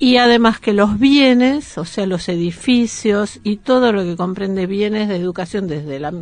[0.00, 5.08] y además que los bienes, o sea, los edificios y todo lo que comprende bienes
[5.08, 6.12] de educación desde la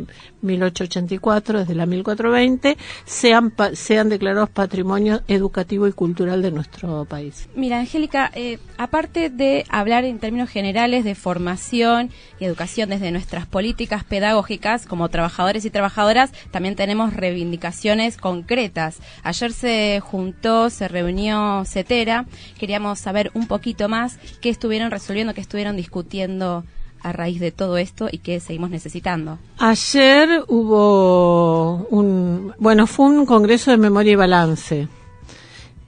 [0.41, 7.49] 1884, desde la 1420, sean, sean declarados patrimonio educativo y cultural de nuestro país.
[7.55, 12.09] Mira, Angélica, eh, aparte de hablar en términos generales de formación
[12.39, 18.99] y educación desde nuestras políticas pedagógicas como trabajadores y trabajadoras, también tenemos reivindicaciones concretas.
[19.23, 22.25] Ayer se juntó, se reunió CETERA,
[22.57, 26.63] queríamos saber un poquito más qué estuvieron resolviendo, qué estuvieron discutiendo
[27.01, 29.37] a raíz de todo esto y qué seguimos necesitando.
[29.57, 34.87] Ayer hubo un, bueno, fue un congreso de memoria y balance.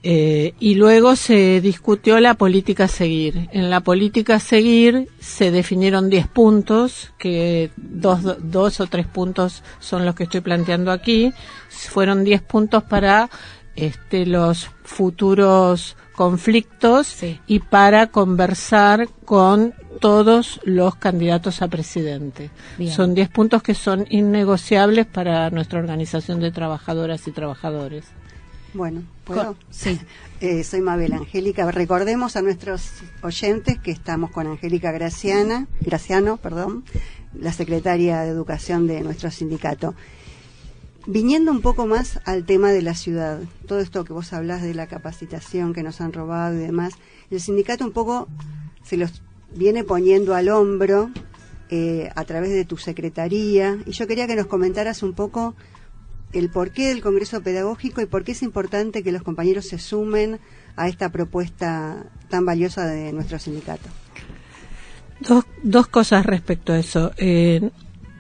[0.01, 3.49] Eh, y luego se discutió la política a seguir.
[3.51, 9.61] En la política a seguir se definieron 10 puntos, que dos, dos o tres puntos
[9.79, 11.33] son los que estoy planteando aquí.
[11.69, 13.29] Fueron 10 puntos para
[13.75, 17.15] este, los futuros conflictos
[17.47, 22.49] y para conversar con todos los candidatos a presidente.
[22.77, 22.91] Bien.
[22.91, 28.03] Son 10 puntos que son innegociables para nuestra organización de trabajadoras y trabajadores.
[28.73, 29.55] Bueno, ¿puedo?
[29.69, 29.97] Sí.
[30.41, 31.69] Eh, soy Mabel Angélica.
[31.69, 36.86] Recordemos a nuestros oyentes que estamos con Angélica Graciana, Graciano, perdón,
[37.38, 39.95] la secretaria de Educación de nuestro sindicato.
[41.05, 44.73] Viniendo un poco más al tema de la ciudad, todo esto que vos hablás de
[44.73, 46.93] la capacitación que nos han robado y demás,
[47.31, 48.27] el sindicato un poco
[48.83, 49.21] se los
[49.55, 51.09] viene poniendo al hombro
[51.69, 55.55] eh, a través de tu secretaría y yo quería que nos comentaras un poco
[56.33, 60.39] el porqué del Congreso Pedagógico y por qué es importante que los compañeros se sumen
[60.75, 63.89] a esta propuesta tan valiosa de nuestro sindicato.
[65.21, 67.12] Dos, dos cosas respecto a eso.
[67.17, 67.71] Eh,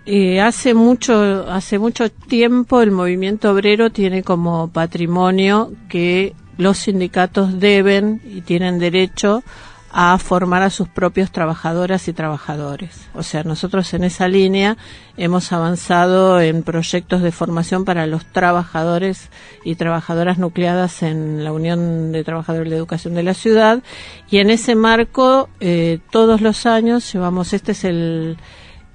[0.05, 7.59] eh, hace mucho hace mucho tiempo el movimiento obrero tiene como patrimonio que los sindicatos
[7.59, 9.43] deben y tienen derecho
[9.91, 13.07] a formar a sus propios trabajadoras y trabajadores.
[13.15, 14.77] O sea, nosotros en esa línea
[15.17, 19.29] hemos avanzado en proyectos de formación para los trabajadores
[19.63, 23.81] y trabajadoras nucleadas en la Unión de Trabajadores de Educación de la Ciudad
[24.29, 28.37] y en ese marco eh, todos los años llevamos, este es el,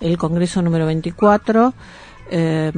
[0.01, 1.75] el Congreso número 24,
[2.31, 2.73] eh,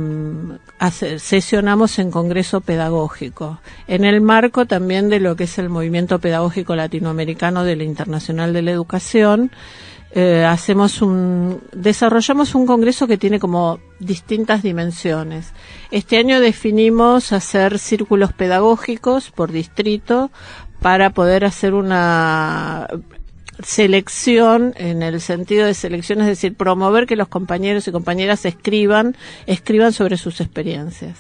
[0.79, 6.19] hace- sesionamos en Congreso Pedagógico, en el marco también de lo que es el movimiento
[6.19, 9.51] pedagógico latinoamericano de la Internacional de la Educación.
[10.19, 15.53] eh, hacemos un, desarrollamos un congreso que tiene como distintas dimensiones.
[15.91, 20.31] Este año definimos hacer círculos pedagógicos por distrito
[20.81, 22.87] para poder hacer una
[23.63, 29.17] selección en el sentido de selección, es decir, promover que los compañeros y compañeras escriban,
[29.47, 31.19] escriban sobre sus experiencias.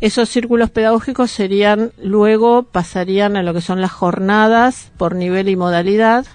[0.00, 5.56] Esos círculos pedagógicos serían, luego pasarían a lo que son las jornadas por nivel y
[5.56, 6.26] modalidad,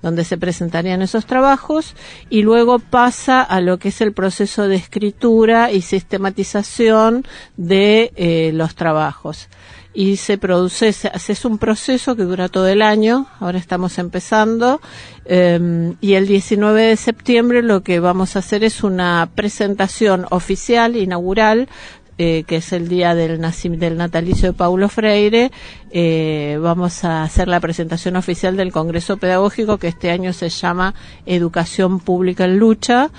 [0.00, 1.94] donde se presentarían esos trabajos
[2.28, 7.24] y luego pasa a lo que es el proceso de escritura y sistematización
[7.56, 9.48] de eh, los trabajos.
[9.94, 14.80] Y se produce, es un proceso que dura todo el año, ahora estamos empezando,
[15.24, 20.96] eh, y el 19 de septiembre lo que vamos a hacer es una presentación oficial,
[20.96, 21.68] inaugural,
[22.16, 25.50] eh, que es el día del, del natalicio de Paulo Freire,
[25.90, 30.94] eh, vamos a hacer la presentación oficial del Congreso Pedagógico que este año se llama
[31.26, 33.10] Educación Pública en Lucha,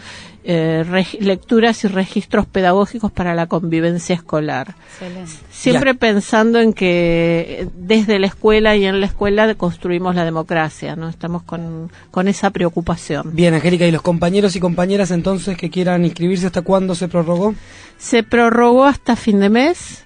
[0.47, 0.85] eh,
[1.19, 4.75] lecturas y registros pedagógicos para la convivencia escolar.
[4.93, 5.31] Excelente.
[5.49, 11.09] Siempre pensando en que desde la escuela y en la escuela construimos la democracia, ¿no?
[11.09, 13.31] Estamos con, con esa preocupación.
[13.33, 17.55] Bien, Angélica, ¿y los compañeros y compañeras entonces que quieran inscribirse hasta cuándo se prorrogó?
[17.97, 20.05] Se prorrogó hasta fin de mes.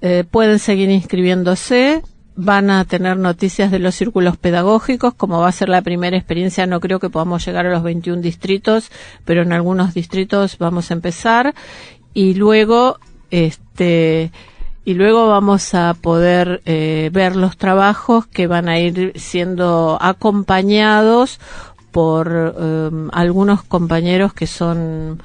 [0.00, 2.02] eh, pueden seguir inscribiéndose.
[2.36, 5.14] Van a tener noticias de los círculos pedagógicos.
[5.14, 8.20] Como va a ser la primera experiencia, no creo que podamos llegar a los 21
[8.20, 8.90] distritos,
[9.24, 11.54] pero en algunos distritos vamos a empezar.
[12.12, 12.98] Y luego,
[13.30, 14.30] este,
[14.84, 21.40] y luego vamos a poder eh, ver los trabajos que van a ir siendo acompañados
[21.90, 25.22] por eh, algunos compañeros que son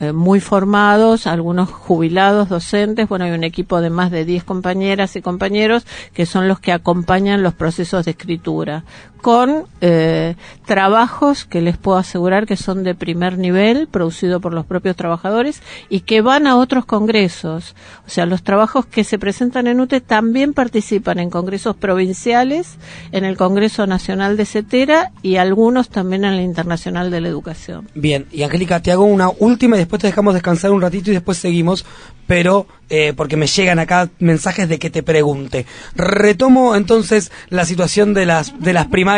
[0.00, 5.14] eh, muy formados, algunos jubilados, docentes, bueno, hay un equipo de más de 10 compañeras
[5.14, 8.84] y compañeros que son los que acompañan los procesos de escritura,
[9.24, 10.34] con eh,
[10.66, 15.62] trabajos que les puedo asegurar que son de primer nivel, producido por los propios trabajadores
[15.88, 17.74] y que van a otros congresos.
[18.06, 22.76] O sea, los trabajos que se presentan en UTE también participan en congresos provinciales,
[23.12, 27.88] en el Congreso Nacional de CETERA y algunos también en la Internacional de la Educación.
[27.94, 31.14] Bien, y Angélica, te hago una última y después te dejamos descansar un ratito y
[31.14, 31.86] después seguimos,
[32.26, 35.64] pero eh, porque me llegan acá mensajes de que te pregunte.
[35.94, 39.13] Retomo entonces la situación de las, de las primarias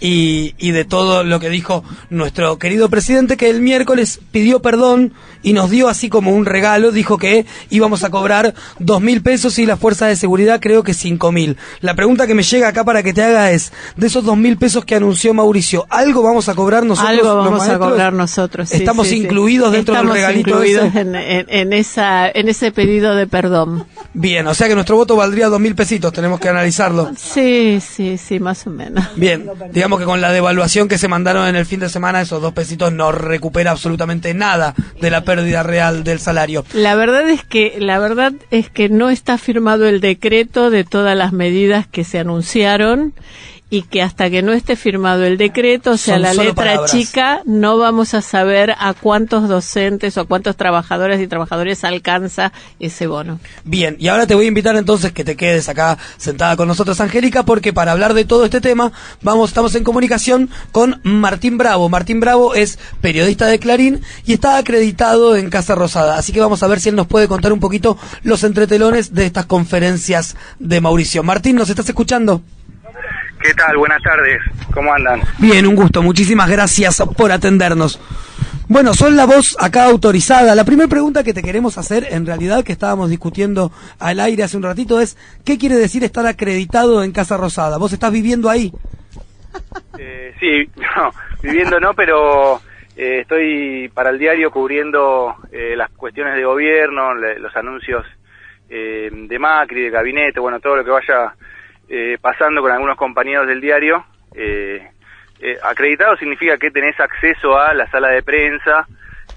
[0.00, 5.12] y, y de todo lo que dijo nuestro querido presidente, que el miércoles pidió perdón
[5.42, 9.58] y nos dio así como un regalo, dijo que íbamos a cobrar dos mil pesos
[9.58, 11.56] y la fuerza de seguridad creo que cinco mil.
[11.80, 14.56] La pregunta que me llega acá para que te haga es, de esos dos mil
[14.58, 17.10] pesos que anunció Mauricio, ¿algo vamos a cobrar nosotros?
[17.18, 18.68] Algo vamos a cobrar nosotros.
[18.68, 19.22] sí, ¿Estamos sí, sí.
[19.24, 21.00] incluidos dentro dentro del estamos regalito incluidos ese.
[21.00, 23.86] en, en- en esa, en ese pedido de perdón.
[24.12, 27.10] Bien, o sea que nuestro voto valdría dos mil pesitos, tenemos que analizarlo.
[27.16, 29.04] Sí, sí, sí, más o menos.
[29.20, 32.40] Bien, digamos que con la devaluación que se mandaron en el fin de semana, esos
[32.40, 36.64] dos pesitos no recupera absolutamente nada de la pérdida real del salario.
[36.72, 41.16] La verdad es que la verdad es que no está firmado el decreto de todas
[41.16, 43.12] las medidas que se anunciaron
[43.70, 46.90] y que hasta que no esté firmado el decreto, o sea, Son la letra palabras.
[46.90, 52.52] chica, no vamos a saber a cuántos docentes o a cuántos trabajadores y trabajadores alcanza
[52.80, 53.38] ese bono.
[53.64, 57.00] Bien, y ahora te voy a invitar entonces que te quedes acá sentada con nosotros,
[57.00, 58.90] Angélica, porque para hablar de todo este tema,
[59.22, 61.88] vamos, estamos en comunicación con Martín Bravo.
[61.88, 66.18] Martín Bravo es periodista de Clarín y está acreditado en Casa Rosada.
[66.18, 69.26] Así que vamos a ver si él nos puede contar un poquito los entretelones de
[69.26, 71.22] estas conferencias de Mauricio.
[71.22, 72.42] Martín, ¿nos estás escuchando?
[73.40, 73.76] ¿Qué tal?
[73.76, 74.40] Buenas tardes.
[74.72, 75.20] ¿Cómo andan?
[75.38, 76.02] Bien, un gusto.
[76.02, 77.98] Muchísimas gracias por atendernos.
[78.68, 80.54] Bueno, son la voz acá autorizada.
[80.54, 84.56] La primera pregunta que te queremos hacer, en realidad, que estábamos discutiendo al aire hace
[84.56, 87.78] un ratito, es ¿qué quiere decir estar acreditado en Casa Rosada?
[87.78, 88.72] ¿Vos estás viviendo ahí?
[89.98, 91.10] Eh, sí, no,
[91.42, 92.60] viviendo no, pero
[92.96, 98.04] eh, estoy para el diario cubriendo eh, las cuestiones de gobierno, le- los anuncios
[98.68, 101.34] eh, de Macri, de gabinete, bueno, todo lo que vaya
[101.90, 104.06] eh, pasando con algunos compañeros del diario.
[104.34, 104.88] Eh,
[105.40, 108.86] eh, acreditado significa que tenés acceso a la sala de prensa,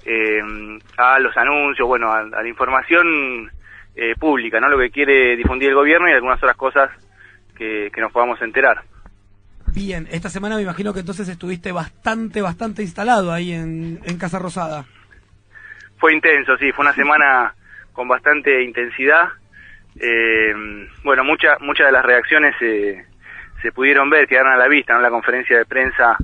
[0.06, 0.40] eh,
[0.96, 3.50] a los anuncios, bueno, a, a la información
[4.18, 4.68] pública, ¿no?
[4.68, 6.90] Lo que quiere difundir el gobierno y algunas otras cosas
[7.56, 8.82] que, que nos podamos enterar.
[9.72, 14.40] Bien, esta semana me imagino que entonces estuviste bastante, bastante instalado ahí en, en Casa
[14.40, 14.84] Rosada.
[15.96, 17.54] Fue intenso, sí, fue una semana
[17.92, 19.28] con bastante intensidad.
[20.00, 20.52] Eh,
[21.04, 23.04] bueno, muchas muchas de las reacciones eh,
[23.62, 25.00] se pudieron ver, quedaron a la vista, ¿no?
[25.00, 26.16] La conferencia de prensa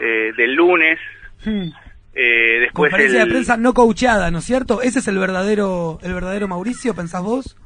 [0.00, 0.98] eh, del lunes,
[1.46, 4.82] eh, después Conferencia el- de prensa no coacheada, ¿no es cierto?
[4.82, 7.56] ¿Ese es el verdadero, el verdadero Mauricio, pensás vos?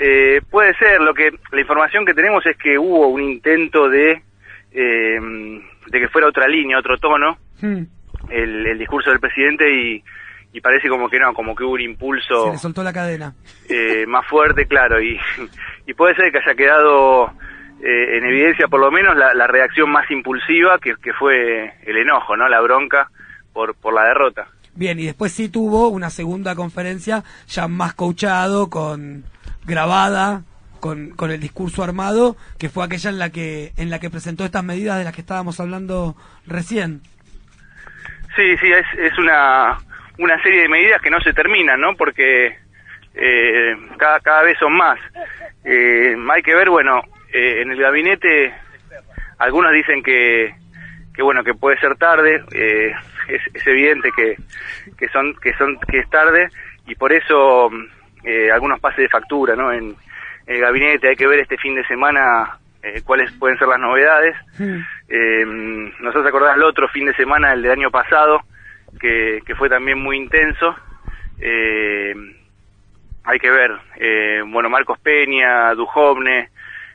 [0.00, 4.22] Eh, puede ser, lo que la información que tenemos es que hubo un intento de
[4.72, 5.18] eh,
[5.88, 7.82] de que fuera otra línea, otro tono, Hmm.
[8.30, 10.04] el, el discurso del presidente y,
[10.52, 13.34] y parece como que no, como que hubo un impulso Se le soltó la cadena.
[13.68, 15.18] eh, más fuerte, claro, y,
[15.86, 17.26] y puede ser que haya quedado
[17.82, 21.96] eh, en evidencia por lo menos la, la reacción más impulsiva, que, que fue el
[21.98, 22.48] enojo, ¿no?
[22.48, 23.10] La bronca
[23.52, 24.48] por, por la derrota.
[24.74, 29.24] Bien, y después sí tuvo una segunda conferencia ya más coachado, con
[29.66, 30.42] grabada,
[30.80, 34.44] con, con el discurso armado, que fue aquella en la que en la que presentó
[34.44, 37.02] estas medidas de las que estábamos hablando recién.
[38.36, 39.78] Sí, sí, es, es una,
[40.18, 41.94] una serie de medidas que no se terminan, ¿no?
[41.94, 42.56] Porque
[43.14, 44.98] eh, cada, cada vez son más.
[45.64, 47.02] Eh, hay que ver, bueno,
[47.32, 48.54] eh, en el gabinete
[49.38, 50.54] algunos dicen que,
[51.14, 52.92] que bueno, que puede ser tarde, eh,
[53.28, 54.36] es, es evidente que,
[54.96, 56.48] que son, que son, que es tarde
[56.86, 57.70] y por eso
[58.52, 59.72] algunos pases de factura, ¿no?
[59.72, 59.94] En,
[60.46, 62.58] en el gabinete hay que ver este fin de semana
[63.04, 64.36] cuáles pueden ser las novedades.
[65.08, 68.42] Nos hace acordar el otro fin de semana, el del año pasado,
[69.00, 70.74] que, que fue también muy intenso.
[71.40, 72.14] Eh,
[73.24, 76.50] hay que ver, eh, bueno, Marcos Peña, Dujovne,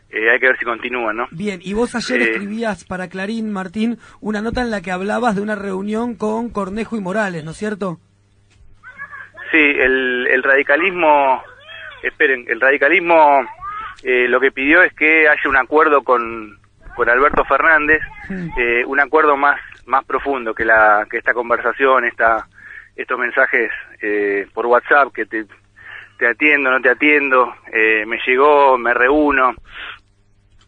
[0.09, 1.27] eh, hay que ver si continúan, ¿no?
[1.31, 5.35] Bien, y vos ayer Eh, escribías para Clarín, Martín, una nota en la que hablabas
[5.35, 7.99] de una reunión con Cornejo y Morales, ¿no es cierto?
[9.51, 11.43] Sí, el, el radicalismo,
[12.01, 13.41] esperen, el radicalismo
[14.03, 16.57] eh, lo que pidió es que haya un acuerdo con,
[16.95, 18.01] con Alberto Fernández,
[18.57, 22.47] eh, un acuerdo más más profundo que la que esta conversación, esta
[22.95, 23.71] estos mensajes
[24.01, 25.45] eh, por WhatsApp que te,
[26.17, 29.55] te atiendo, no te atiendo, eh, me llegó, me reúno,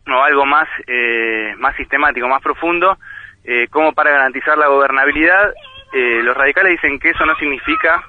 [0.07, 2.97] no algo más eh, más sistemático, más profundo,
[3.43, 5.53] eh, como para garantizar la gobernabilidad.
[5.93, 8.03] Eh, los radicales dicen que eso no significa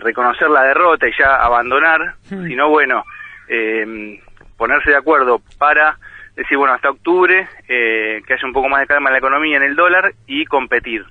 [0.00, 3.04] reconocer la derrota y ya abandonar, sino bueno,
[3.46, 4.20] eh,
[4.56, 5.96] ponerse de acuerdo para
[6.36, 9.56] decir, bueno, hasta octubre, eh, que haya un poco más de calma en la economía,
[9.56, 11.04] en el dólar y competir.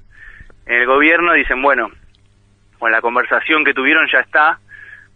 [0.65, 1.91] En el gobierno dicen, bueno,
[2.77, 4.59] con la conversación que tuvieron ya está,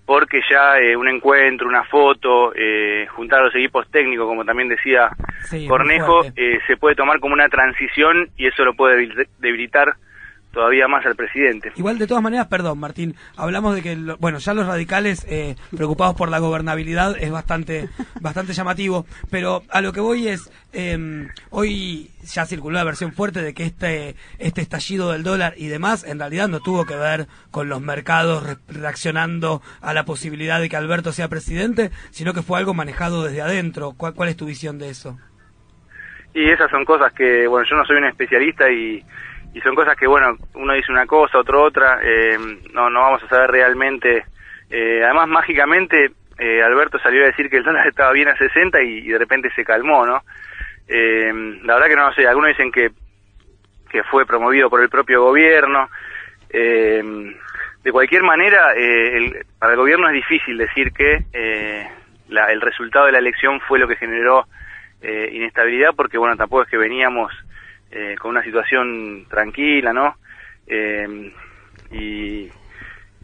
[0.05, 4.67] porque ya eh, un encuentro, una foto, eh, juntar a los equipos técnicos, como también
[4.67, 5.09] decía
[5.45, 9.93] Sí, Cornejo, eh, se puede tomar como una transición y eso lo puede debil- debilitar
[10.53, 11.73] todavía más al presidente.
[11.75, 15.55] Igual, de todas maneras, perdón, Martín, hablamos de que, lo- bueno, ya los radicales eh,
[15.75, 17.89] preocupados por la gobernabilidad es bastante,
[18.21, 23.41] bastante llamativo, pero a lo que voy es, eh, hoy ya circuló la versión fuerte
[23.41, 27.27] de que este, este estallido del dólar y demás, en realidad no tuvo que ver
[27.51, 32.43] con los mercados re- reaccionando a la posibilidad de que Alberto sea presidente, sino que
[32.43, 33.93] fue algo manejado desde adentro.
[33.97, 35.17] ¿Cuál, cuál es tu visión de eso?
[36.35, 39.03] Y esas son cosas que, bueno, yo no soy un especialista y,
[39.53, 42.37] y son cosas que, bueno, uno dice una cosa, otro otra, eh,
[42.73, 44.25] no, no vamos a saber realmente.
[44.69, 48.81] Eh, además, mágicamente, eh, Alberto salió a decir que el dólar estaba bien a 60
[48.81, 50.21] y, y de repente se calmó, ¿no?
[50.87, 52.89] La verdad que no lo sé, algunos dicen que,
[53.89, 55.89] que fue promovido por el propio gobierno.
[56.51, 61.23] De cualquier manera, el- para el gobierno es difícil decir que
[62.29, 64.45] la- el resultado de la elección fue lo que generó
[65.01, 67.31] inestabilidad, porque bueno, tampoco es que veníamos
[67.95, 70.15] eh, con una situación tranquila, ¿no?
[70.67, 71.31] Eh,
[71.91, 72.49] y,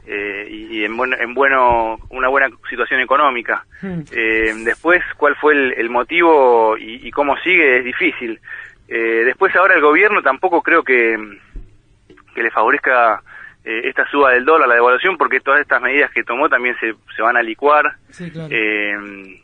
[0.05, 3.65] eh, y, en, buen- en bueno, una buena situación económica.
[4.11, 8.39] Eh, después, cuál fue el, el motivo y, y cómo sigue es difícil.
[8.87, 11.17] Eh, después, ahora el gobierno tampoco creo que,
[12.33, 13.21] que le favorezca
[13.63, 16.93] eh, esta suba del dólar, la devaluación, porque todas estas medidas que tomó también se,
[17.15, 17.93] se van a licuar.
[18.09, 18.49] Sí, claro.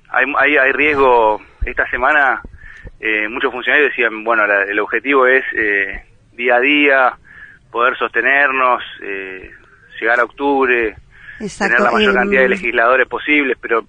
[0.09, 2.41] Hay, hay, hay riesgo, esta semana
[2.99, 7.13] eh, muchos funcionarios decían, bueno, la- el objetivo es eh, día a día
[7.71, 9.51] poder sostenernos, eh,
[9.99, 10.95] llegar a octubre,
[11.39, 11.75] Exacto.
[11.75, 13.85] tener la mayor em, cantidad de legisladores posibles, pero...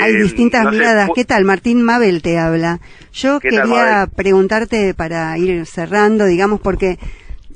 [0.00, 1.08] Hay eh, distintas no miradas.
[1.14, 1.44] ¿Qué tal?
[1.44, 2.80] Martín Mabel te habla.
[3.12, 6.98] Yo ¿Qué tal, quería preguntarte para ir cerrando, digamos, porque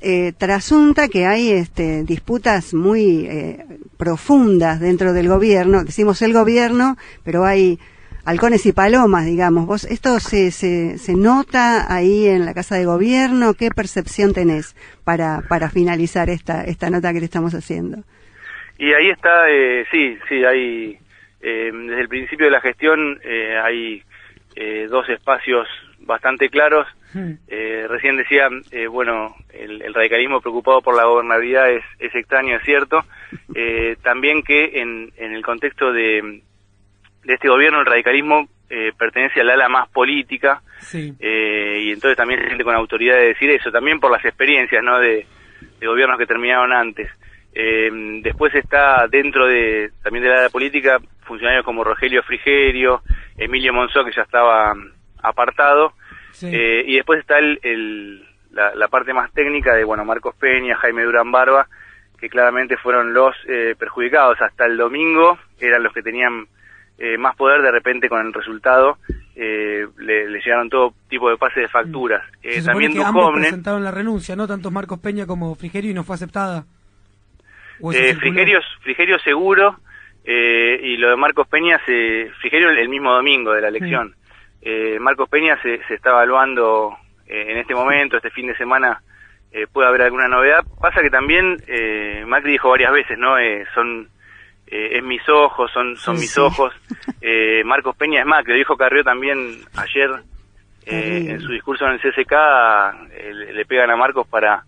[0.00, 3.64] eh, trasunta que hay este, disputas muy eh,
[3.96, 5.82] profundas dentro del gobierno.
[5.82, 7.80] Decimos el gobierno, pero hay
[8.28, 9.66] halcones y palomas, digamos.
[9.66, 13.54] ¿Vos esto se, se, se nota ahí en la Casa de Gobierno?
[13.54, 17.98] ¿Qué percepción tenés para, para finalizar esta, esta nota que te estamos haciendo?
[18.78, 20.98] Y ahí está, eh, sí, sí, hay,
[21.40, 24.02] eh, desde el principio de la gestión eh, hay
[24.56, 25.66] eh, dos espacios
[26.00, 26.86] bastante claros.
[27.48, 32.56] Eh, recién decía, eh, bueno, el, el radicalismo preocupado por la gobernabilidad es, es extraño,
[32.56, 33.00] es cierto.
[33.54, 36.42] Eh, también que en, en el contexto de,
[37.24, 41.12] de este gobierno el radicalismo eh, pertenece al ala más política Sí.
[41.18, 44.82] eh, y entonces también se siente con autoridad de decir eso, también por las experiencias
[44.82, 44.98] ¿no?
[45.00, 45.26] de,
[45.80, 47.10] de gobiernos que terminaron antes.
[47.54, 47.90] Eh,
[48.22, 53.02] después está dentro de también de la área política funcionarios como Rogelio Frigerio,
[53.36, 54.92] Emilio Monzó, que ya estaba mm,
[55.22, 55.92] apartado,
[56.86, 61.02] y después está el, el- la, la parte más técnica de bueno Marcos Peña, Jaime
[61.02, 61.66] Durán Barba,
[62.18, 64.40] que claramente fueron los eh, perjudicados.
[64.40, 66.46] Hasta el domingo eran los que tenían
[66.98, 68.98] eh, más poder, de repente con el resultado
[69.36, 72.24] eh, le, le llegaron todo tipo de pases de facturas.
[72.42, 74.48] Eh, Se también que ambos presentaron la renuncia, ¿no?
[74.48, 76.64] Tanto Marcos Peña como Frigerio y no fue aceptada.
[77.80, 78.14] ¿O eso Eh?
[78.16, 79.78] Frigerio, Frigerio seguro,
[80.24, 84.16] eh, y lo de Marcos Peña, se, Frigerio el, mismo domingo de la elección.
[84.60, 86.96] Eh, Marcos Peña se, se está evaluando
[87.26, 89.02] en este momento, este fin de semana
[89.72, 90.64] puede haber alguna novedad.
[90.80, 93.38] Pasa que también, eh, Macri dijo varias veces, ¿no?
[93.38, 94.08] Eh, son,
[94.70, 96.40] eh, es mis ojos, son, son Sí, mis sí.
[96.40, 96.72] ojos.
[97.20, 100.08] Eh, Marcos Peña es Macri, lo dijo Carrió también ayer
[100.86, 102.32] eh, en su discurso en el CSK,
[103.12, 104.62] eh, le, pegan a Marcos para,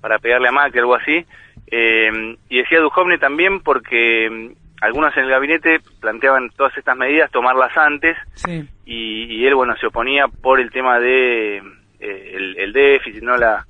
[0.00, 1.24] para pegarle a Macri, algo así.
[1.68, 7.30] Eh, y decía Duhovne también porque mm, algunos en el gabinete planteaban todas estas medidas,
[7.30, 8.68] tomarlas antes, Sí.
[8.84, 13.36] y, y él, bueno, se oponía por el tema de eh, el, el déficit, ¿no?
[13.36, 13.64] La,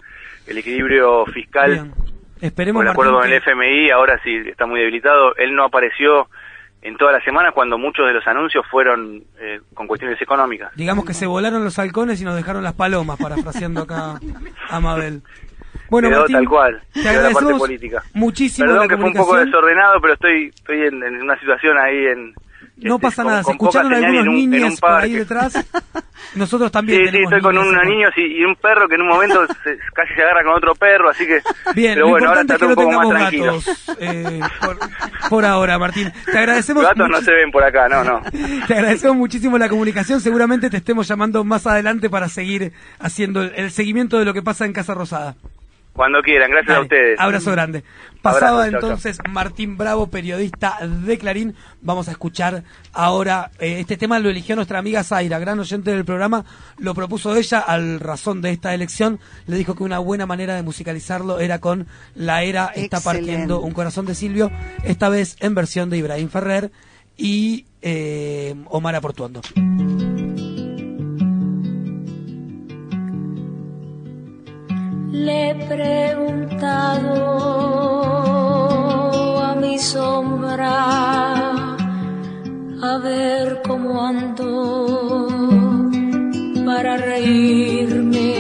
[0.49, 1.71] el equilibrio fiscal.
[1.73, 1.93] Bien.
[2.41, 5.35] Esperemos, Con el acuerdo con Martín, el FMI, ahora sí está muy debilitado.
[5.37, 6.29] Él no apareció
[6.83, 10.71] en toda la semana cuando muchos de los anuncios fueron eh, con cuestiones económicas.
[10.77, 14.21] Digamos que se volaron los halcones y nos dejaron las palomas, parafraseando acá
[14.71, 15.23] a Mabel.
[15.91, 18.03] Bueno, Martín, tal cual, te quedó la parte agradecemos política.
[18.15, 21.79] muchísimo Perdón la que fue un poco desordenado, pero estoy estoy en, en una situación
[21.79, 22.35] ahí en...
[22.79, 25.55] No este, pasa con- nada, se con poca escucharon algunos niños por ahí detrás.
[26.35, 29.09] Nosotros también Sí, sí, estoy con unos niños y, y un perro que en un
[29.09, 31.41] momento se- casi se agarra con otro perro, así que...
[31.75, 33.53] Bien, pero lo bueno, ahora es que un poco más tengamos tranquilo.
[33.55, 34.79] gatos eh, por,
[35.31, 36.13] por ahora, Martín.
[36.31, 38.21] Te agradecemos, Gatos no se ven por acá, no, no.
[38.67, 40.21] te agradecemos muchísimo la comunicación.
[40.21, 44.43] Seguramente te estemos llamando más adelante para seguir haciendo el, el seguimiento de lo que
[44.43, 45.35] pasa en Casa Rosada.
[45.97, 47.19] Cuando quieran, gracias a ustedes.
[47.19, 47.83] Abrazo grande.
[48.23, 48.91] Pasaba Abrazo, chau, chau.
[48.91, 51.55] entonces Martín Bravo, periodista de Clarín.
[51.81, 56.05] Vamos a escuchar ahora eh, este tema lo eligió nuestra amiga Zaira, gran oyente del
[56.05, 56.45] programa.
[56.79, 59.21] Lo propuso ella al razón de esta elección.
[59.47, 63.05] Le dijo que una buena manera de musicalizarlo era con La Era está Excelente.
[63.05, 64.51] partiendo un corazón de Silvio,
[64.85, 66.71] esta vez en versión de Ibrahim Ferrer
[67.17, 69.41] y eh, Omar Aportuando.
[75.13, 77.05] Le he preguntado
[79.43, 80.75] a mi sombra
[82.83, 85.29] a ver cómo ando
[86.65, 88.33] para reírme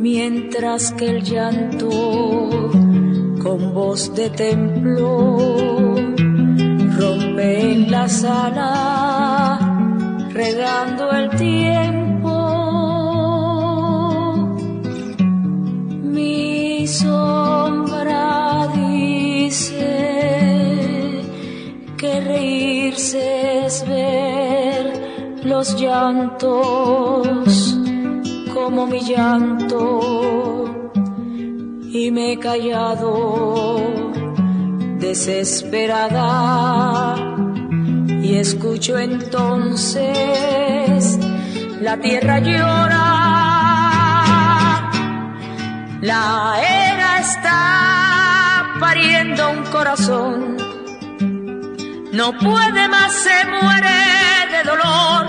[0.00, 1.90] mientras que el llanto
[3.42, 5.26] con voz de templo
[6.98, 9.58] rompe en la sala
[10.32, 12.15] regando el tiempo
[16.86, 19.86] sombra dice
[21.96, 27.76] que reírse es ver los llantos
[28.54, 30.64] como mi llanto.
[31.92, 33.76] Y me he callado
[34.98, 36.26] desesperada
[38.22, 40.08] y escucho entonces
[41.80, 43.25] la tierra llora,
[46.06, 50.56] la era está pariendo un corazón,
[52.12, 53.98] no puede más, se muere
[54.52, 55.22] de dolor.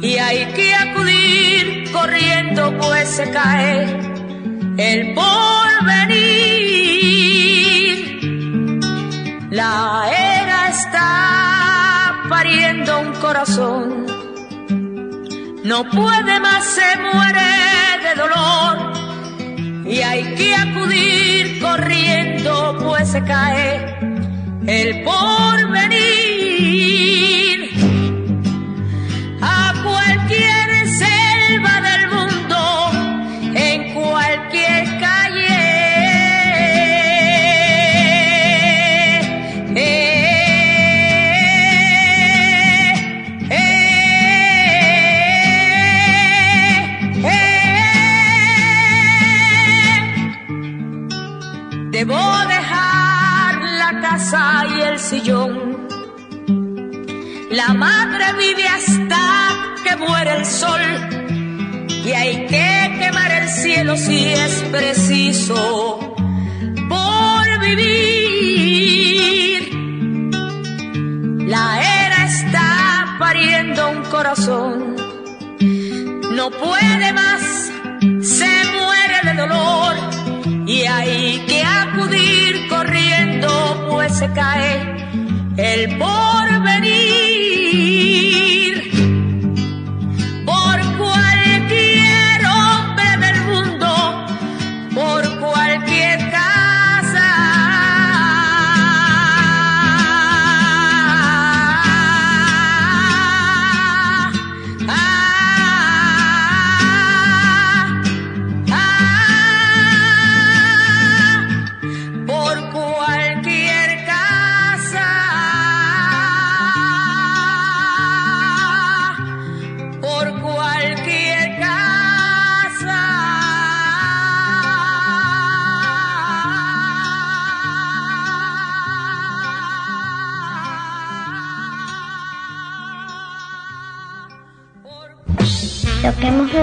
[0.00, 3.82] Y hay que acudir corriendo pues se cae
[4.76, 6.44] el porvenir.
[9.50, 10.04] La
[10.38, 14.06] era está pariendo un corazón,
[15.64, 17.50] no puede más, se muere
[18.04, 19.03] de dolor
[19.94, 23.96] y hay que acudir corriendo pues se cae
[24.66, 26.24] el porvenir
[57.66, 60.82] La madre vive hasta que muere el sol
[62.04, 66.14] y hay que quemar el cielo si es preciso
[66.90, 68.60] por vivir.
[71.48, 74.96] La era está pariendo un corazón,
[76.36, 77.72] no puede más,
[78.20, 79.94] se muere de dolor
[80.66, 85.08] y hay que acudir corriendo pues se cae
[85.56, 87.13] el porvenir.
[88.24, 88.63] Por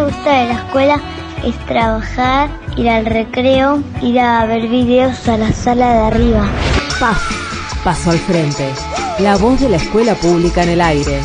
[0.02, 1.02] me gusta de la escuela
[1.43, 6.49] es trabajar, ir al recreo, ir a ver videos a la sala de arriba.
[6.99, 8.68] PAF, paso al frente.
[9.20, 11.20] La voz de la escuela pública en el aire.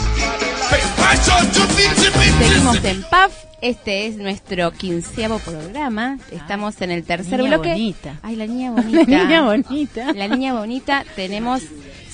[2.38, 3.32] Seguimos en PAF.
[3.62, 6.18] Este es nuestro quinceavo programa.
[6.30, 7.70] Estamos en el tercer niña bloque.
[7.70, 8.16] bonita.
[8.22, 9.04] Ay, la niña bonita.
[9.08, 10.12] La niña bonita.
[10.12, 11.04] La niña bonita.
[11.16, 11.62] Tenemos.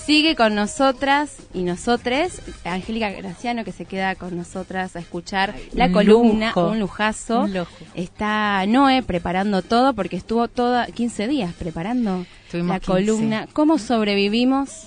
[0.05, 5.87] Sigue con nosotras y nosotres Angélica Graciano que se queda con nosotras a escuchar la
[5.87, 6.71] un columna, lujo.
[6.71, 7.43] un lujazo.
[7.43, 7.71] Un lujo.
[7.95, 12.93] Está Noé preparando todo porque estuvo toda 15 días preparando Estuvimos la 15.
[12.93, 14.87] columna ¿Cómo sobrevivimos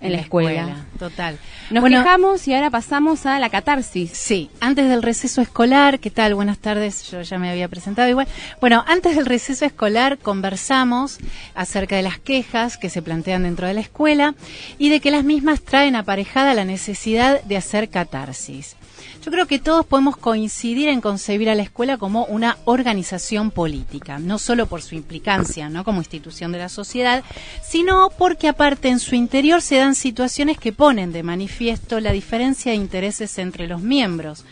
[0.00, 0.86] en, la escuela?
[0.98, 1.38] Total.
[1.70, 4.10] Nos Bueno, quejamos y ahora pasamos a la catarsis.
[4.12, 6.34] Sí, antes del receso escolar, ¿qué tal?
[6.34, 8.28] Buenas tardes, yo ya me había presentado igual.
[8.60, 11.18] Bueno, antes del receso escolar conversamos
[11.54, 14.34] acerca de las quejas que se plantean dentro de la escuela
[14.78, 18.76] y de que las mismas traen aparejada la necesidad de hacer catarsis.
[19.24, 24.18] Yo creo que todos podemos coincidir en concebir a la escuela como una organización política,
[24.18, 25.82] no solo por su implicancia, ¿no?
[25.82, 27.24] como institución de la sociedad,
[27.62, 32.72] sino porque aparte en su interior se dan situaciones que ponen de manifiesto la diferencia
[32.72, 34.44] de intereses entre los miembros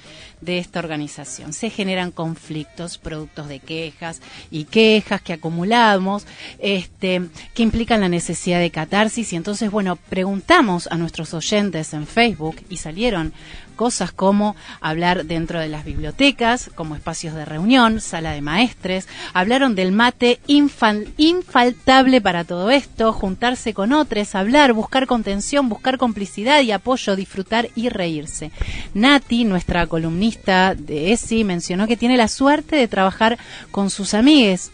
[0.42, 1.52] de esta organización.
[1.52, 4.20] Se generan conflictos productos de quejas
[4.50, 6.26] y quejas que acumulamos,
[6.58, 7.22] este,
[7.54, 9.32] que implican la necesidad de catarsis.
[9.32, 13.32] Y entonces, bueno, preguntamos a nuestros oyentes en Facebook y salieron
[13.72, 19.74] cosas como hablar dentro de las bibliotecas, como espacios de reunión, sala de maestres, hablaron
[19.74, 26.60] del mate infal- infaltable para todo esto, juntarse con otros, hablar, buscar contención, buscar complicidad
[26.62, 28.50] y apoyo, disfrutar y reírse.
[28.94, 33.38] Nati, nuestra columnista de ESI, mencionó que tiene la suerte de trabajar
[33.70, 34.70] con sus amigues.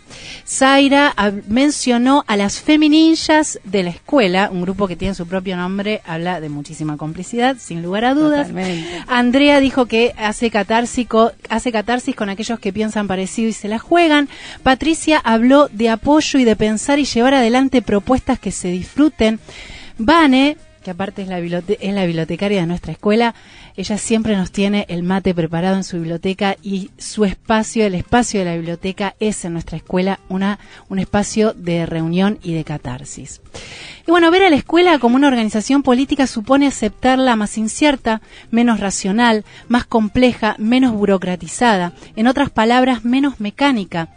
[0.46, 1.14] Zaira
[1.48, 6.40] mencionó a las femininjas de la escuela, un grupo que tiene su propio nombre, habla
[6.40, 8.48] de muchísima complicidad, sin lugar a dudas.
[9.06, 10.50] Andrea dijo que hace
[11.48, 14.28] hace catarsis con aquellos que piensan parecido y se la juegan.
[14.62, 19.40] Patricia habló de apoyo y de pensar y llevar adelante propuestas que se disfruten.
[19.98, 23.34] Vane, que aparte es la bibliotecaria de nuestra escuela,
[23.78, 28.40] ella siempre nos tiene el mate preparado en su biblioteca y su espacio, el espacio
[28.40, 30.58] de la biblioteca es en nuestra escuela una,
[30.88, 33.40] un espacio de reunión y de catarsis.
[34.04, 38.20] Y bueno, ver a la escuela como una organización política supone aceptarla más incierta,
[38.50, 44.08] menos racional, más compleja, menos burocratizada, en otras palabras, menos mecánica,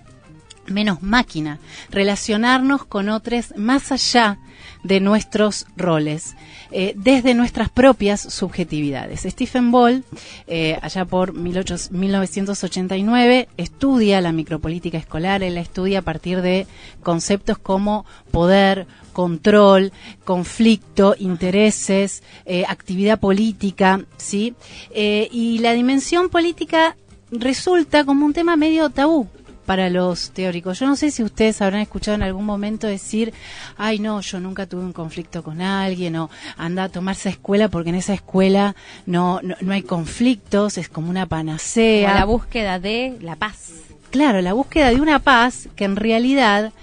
[0.72, 1.60] menos máquina,
[1.90, 4.38] relacionarnos con otros más allá
[4.84, 6.36] de nuestros roles,
[6.72, 9.22] eh, desde nuestras propias subjetividades.
[9.22, 10.04] Stephen Ball,
[10.48, 16.68] eh, allá por 18 1989, estudia la micropolítica escolar, él la estudia a partir de
[17.04, 19.92] conceptos como poder, control,
[20.24, 24.56] conflicto, intereses, eh, actividad política, ¿sí?
[24.94, 26.96] Y la dimensión política
[27.32, 29.28] resulta como un tema medio tabú
[29.66, 30.80] para los teóricos.
[30.80, 33.34] Yo no sé si ustedes habrán escuchado en algún momento decir,
[33.78, 37.90] ay no, yo nunca tuve un conflicto con alguien, o anda a tomarse escuela porque
[37.90, 42.10] en esa escuela no, no, no hay conflictos, es como una panacea.
[42.10, 43.72] Como la búsqueda de la paz.
[44.10, 46.74] Claro, la búsqueda de una paz que en realidad,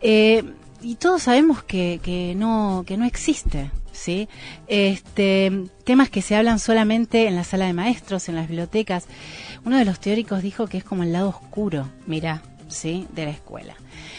[0.00, 0.44] eh,
[0.82, 3.70] y todos sabemos que, que, no, que no existe.
[3.92, 4.28] ¿Sí?
[4.68, 5.50] Este,
[5.84, 9.06] temas que se hablan solamente en la sala de maestros, en las bibliotecas.
[9.64, 13.06] Uno de los teóricos dijo que es como el lado oscuro, mira, ¿sí?
[13.14, 13.74] de la escuela.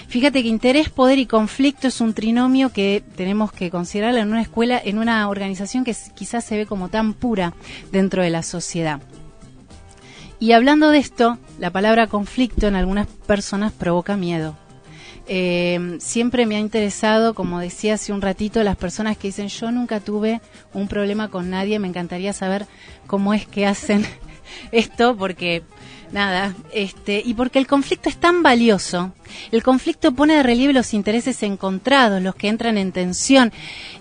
[0.07, 4.41] Fíjate que interés, poder y conflicto es un trinomio que tenemos que considerar en una
[4.41, 7.53] escuela, en una organización que quizás se ve como tan pura
[7.91, 8.99] dentro de la sociedad.
[10.39, 14.55] Y hablando de esto, la palabra conflicto en algunas personas provoca miedo.
[15.29, 19.71] Eh, siempre me ha interesado, como decía hace un ratito, las personas que dicen yo
[19.71, 20.39] nunca tuve
[20.73, 22.65] un problema con nadie, me encantaría saber
[23.07, 24.05] cómo es que hacen
[24.71, 25.63] esto, porque
[26.11, 29.13] nada, este, y porque el conflicto es tan valioso,
[29.51, 33.51] el conflicto pone de relieve los intereses encontrados, los que entran en tensión,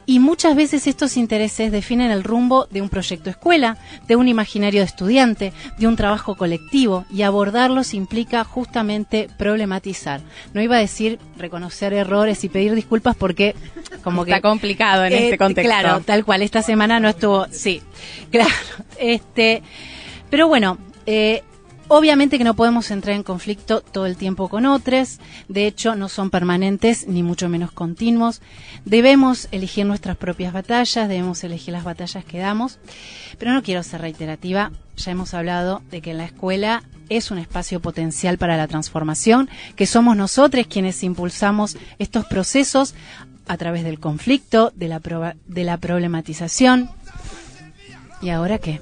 [0.07, 3.77] y muchas veces estos intereses definen el rumbo de un proyecto escuela,
[4.07, 10.21] de un imaginario de estudiante, de un trabajo colectivo, y abordarlos implica justamente problematizar.
[10.55, 13.55] No iba a decir reconocer errores y pedir disculpas porque
[14.03, 15.69] como que Está complicado en eh, este contexto.
[15.69, 16.43] Claro, tal cual.
[16.43, 17.47] Esta semana no estuvo.
[17.51, 17.83] Sí,
[18.31, 18.55] claro.
[18.99, 19.63] Este,
[20.31, 21.43] pero bueno, eh,
[21.89, 25.19] obviamente que no podemos entrar en conflicto todo el tiempo con otros.
[25.49, 28.41] De hecho, no son permanentes ni mucho menos continuos.
[28.85, 32.79] Debemos elegir nuestras propias batallas, debemos elegir las batallas que damos.
[33.39, 34.73] Pero no quiero ser reiterativa.
[34.97, 39.87] Ya hemos hablado de que la escuela es un espacio potencial para la transformación, que
[39.87, 42.95] somos nosotros quienes impulsamos estos procesos
[43.47, 46.91] a través del conflicto, de la problematización.
[48.23, 48.81] ¿Y ahora qué?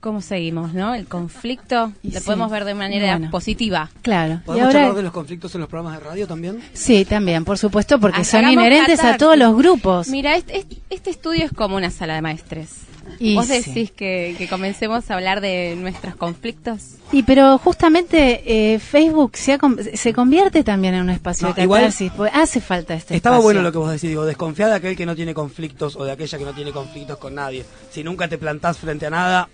[0.00, 0.94] ¿Cómo seguimos, no?
[0.94, 2.26] El conflicto Y lo sí.
[2.26, 3.30] podemos ver de manera Bueno.
[3.32, 3.90] positiva.
[4.02, 4.34] Claro.
[4.34, 4.78] ¿Y ¿Podemos ahora?
[4.80, 6.60] charlar de los conflictos en los programas de radio también?
[6.72, 10.08] Sí, también, por supuesto, porque son inherentes a todos los grupos.
[10.08, 12.82] Mira, este, este- este estudio es como una sala de maestres.
[13.18, 13.54] Y ¿Vos sí.
[13.54, 16.96] decís que, que comencemos a hablar de nuestros conflictos?
[17.10, 18.42] Y pero justamente
[18.74, 22.12] eh, Facebook se, ha con- se convierte también en un espacio No, de catarsis.
[22.34, 23.44] hace falta este Estaba espacio.
[23.44, 26.12] bueno lo que vos decís, digo, desconfía de aquel que no tiene conflictos o de
[26.12, 27.64] aquella que no tiene conflictos con nadie.
[27.90, 29.48] Si nunca te plantás frente a nada,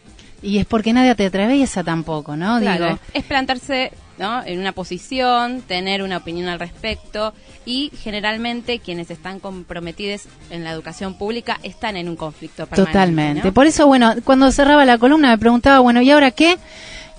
[0.45, 2.61] Y es porque nadie te atraviesa tampoco, ¿no?
[2.61, 4.45] Claro, Digo, es plantarse ¿no?
[4.45, 7.33] en una posición, tener una opinión al respecto
[7.65, 12.93] y generalmente quienes están comprometidos en la educación pública están en un conflicto permanente.
[12.93, 13.49] Totalmente.
[13.49, 13.55] ¿no?
[13.55, 16.59] Por eso, bueno, cuando cerraba la columna me preguntaba, bueno, ¿y ahora qué?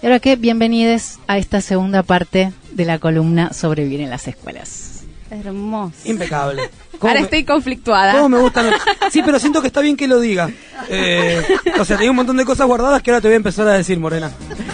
[0.04, 0.36] ¿Y ahora qué?
[0.36, 4.95] Bienvenidos a esta segunda parte de la columna Sobrevivir en las escuelas.
[5.32, 5.94] Hermoso.
[6.06, 6.70] impecable.
[7.00, 8.14] ¿Cómo Ahora me- estoy conflictuada.
[8.14, 8.68] ¿Cómo me gustan?
[9.12, 10.50] Sí, pero siento que está bien que lo diga.
[10.90, 11.42] Eh,
[11.80, 13.74] o sea, tenía un montón de cosas guardadas que ahora te voy a empezar a
[13.74, 14.32] decir, Morena.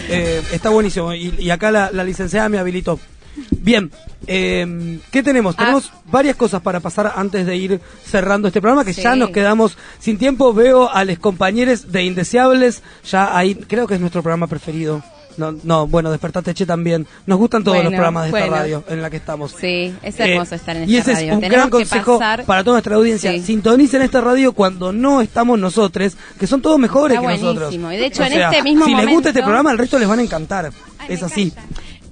[0.10, 1.14] Eh, está buenísimo.
[1.14, 3.00] Y, y acá la, la licenciada me habilitó.
[3.50, 3.90] Bien,
[4.28, 5.56] eh, ¿qué tenemos?
[5.58, 5.60] Ah.
[5.62, 9.78] Tenemos varias cosas para pasar antes de ir cerrando este programa, que ya nos quedamos
[10.00, 10.54] sin tiempo.
[10.54, 15.02] Veo a los compañeros de Indeseables, ya ahí, creo que es nuestro programa preferido.
[15.38, 17.06] No, no, bueno, Despertate Che también.
[17.26, 19.52] Nos gustan todos los programas de esta radio en la que estamos.
[19.60, 21.30] Sí, es hermoso Eh, estar en y esta ese radio.
[21.32, 23.32] es un Tenemos gran consejo pasar- para toda nuestra audiencia.
[23.32, 23.42] Sí.
[23.42, 27.64] Sintonicen esta radio cuando no estamos nosotros, que son todos mejores Está que nosotros.
[27.70, 27.92] buenísimo.
[27.92, 29.98] Y de hecho, O en sea, este mismo si les gusta este programa, el resto
[30.00, 30.72] les van a encantar.
[31.10, 31.52] es así.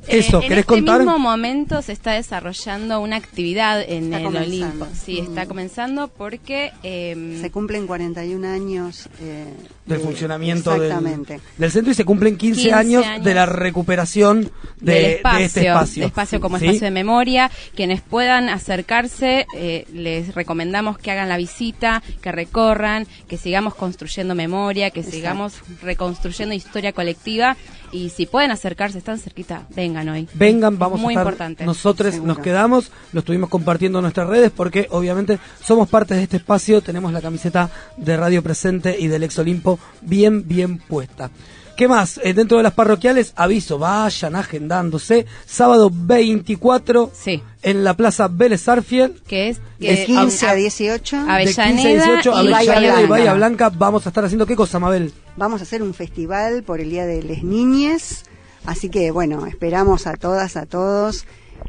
[0.09, 0.97] Eso, Eh, en ¿querés este contar?
[0.99, 4.65] mismo momento se está desarrollando una actividad en Está el comenzando.
[4.85, 4.87] Olimpo.
[5.05, 5.47] Sí, está Mm.
[5.47, 9.45] comenzando porque eh, Se cumplen 41 años eh,
[9.85, 11.39] del de- funcionamiento del, Exactamente.
[11.57, 14.43] del centro y se cumplen 15, 15 años, años de la recuperación
[14.79, 16.01] de, del de espacio, este espacio.
[16.01, 16.65] de espacio como ¿Sí?
[16.65, 17.51] espacio de memoria.
[17.75, 24.35] Quienes puedan acercarse, eh, les recomendamos que hagan la visita, que recorran, que sigamos construyendo
[24.35, 25.17] memoria, que Exacto.
[25.17, 27.57] sigamos reconstruyendo historia colectiva.
[27.91, 30.27] Y si pueden acercarse, están cerquita, vengan hoy.
[30.35, 31.25] Vengan, vamos muy a estar.
[31.27, 31.65] importante.
[31.65, 32.35] Nosotros Seguro.
[32.35, 36.81] nos quedamos, lo estuvimos compartiendo en nuestras redes porque obviamente somos parte de este espacio,
[36.81, 41.31] tenemos la camiseta de Radio Presente y del Ex Olimpo bien, bien puesta.
[41.75, 42.19] ¿Qué más?
[42.25, 45.25] Eh, dentro de las parroquiales, aviso, vayan agendándose.
[45.45, 47.41] Sábado 24 Sí.
[47.61, 49.21] en la Plaza Vélez Arfiel.
[49.25, 52.71] Que es De que- 15 a a- 18 De 15 a Avellaneda 18, y Bahía
[52.73, 53.05] Avellaneda y.
[53.07, 53.69] Bahía Blanca.
[53.69, 55.13] Vamos a estar haciendo qué cosa, Mabel?
[55.37, 58.25] vamos a hacer un festival por el Día de las Niñes.
[58.69, 61.25] Así que, bueno, esperamos a todas, a todos,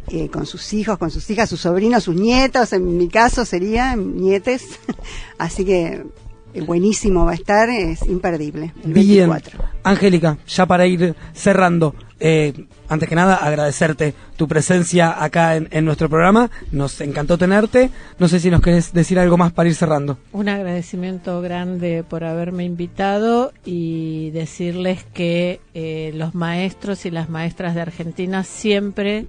[0.09, 4.18] eh, con sus hijos, con sus hijas, sus sobrinos, sus nietos, en mi caso serían
[4.20, 4.64] nietes.
[5.38, 6.05] Así que
[6.53, 8.74] eh, buenísimo va a estar, es imperdible.
[8.84, 9.30] El Bien.
[9.30, 9.59] 24.
[9.82, 12.53] Angélica, ya para ir cerrando, eh,
[12.89, 16.51] antes que nada agradecerte tu presencia acá en, nuestro programa.
[16.71, 17.91] Nos encantó tenerte.
[18.18, 20.18] No sé si nos querés decir algo más para ir cerrando.
[20.33, 27.75] Un agradecimiento grande por haberme invitado y decirles que eh, los maestros y las maestras
[27.75, 29.27] de Argentina siempre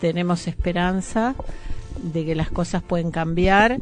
[0.00, 1.34] tenemos esperanza
[2.02, 3.78] de que las cosas pueden cambiar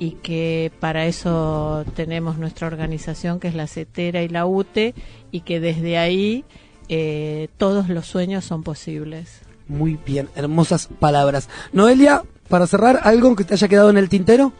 [0.00, 4.94] y que para eso tenemos nuestra organización que es la CETERA y la UTE
[5.30, 6.44] y que desde ahí
[6.92, 9.40] eh, todos los sueños son posibles.
[9.68, 11.48] Muy bien, hermosas palabras.
[11.72, 14.52] Noelia, para cerrar, ¿algo que te haya quedado en el tintero?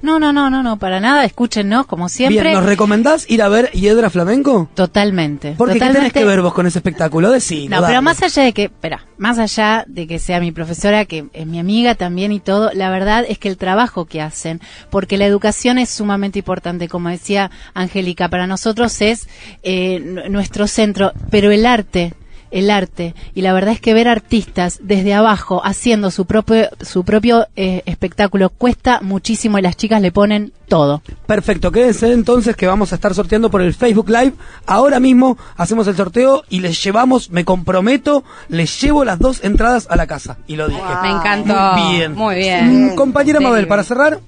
[0.00, 2.42] No, no, no, no, no, para nada, escúchenos como siempre.
[2.42, 4.68] Bien, ¿nos recomendás ir a ver Hiedra Flamenco?
[4.74, 5.54] Totalmente.
[5.58, 6.20] Porque ¿qué tenés totalmente.
[6.20, 7.30] que ver vos con ese espectáculo?
[7.30, 11.04] Decilo, No, pero más allá de que, espera, más allá de que sea mi profesora,
[11.04, 14.60] que es mi amiga también y todo, la verdad es que el trabajo que hacen,
[14.90, 19.28] porque la educación es sumamente importante, como decía Angélica, para nosotros es
[19.62, 22.14] eh, nuestro centro, pero el arte,
[22.50, 27.04] el arte, y la verdad es que ver artistas desde abajo haciendo su propio, su
[27.04, 31.02] propio eh, espectáculo cuesta muchísimo y las chicas le ponen todo.
[31.26, 34.32] Perfecto, quédense entonces que vamos a estar sorteando por el Facebook Live.
[34.66, 39.86] Ahora mismo hacemos el sorteo y les llevamos, me comprometo, les llevo las dos entradas
[39.90, 40.38] a la casa.
[40.46, 40.80] Y lo dije.
[41.02, 41.54] Me encantó.
[41.76, 42.14] Muy bien.
[42.14, 42.86] Muy bien.
[42.92, 43.44] Mm, Compañera Sí.
[43.44, 44.20] Mabel, para cerrar,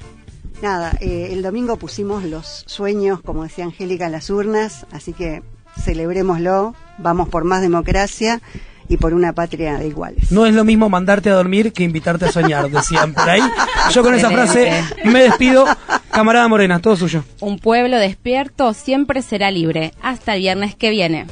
[0.63, 5.43] Nada, eh, el domingo pusimos los sueños, como decía Angélica, en las urnas, así que
[5.81, 8.41] celebrémoslo, vamos por más democracia
[8.89, 10.33] y por una patria de iguales.
[10.33, 13.41] no es lo mismo mandarte a dormir que invitarte a soñar, decían por ahí.
[13.93, 15.65] Yo con esa frase me despido.
[16.11, 17.23] Camarada Morena, todo suyo.
[17.39, 19.95] Un pueblo despierto siempre será libre.
[20.03, 21.27] Hasta el viernes que viene.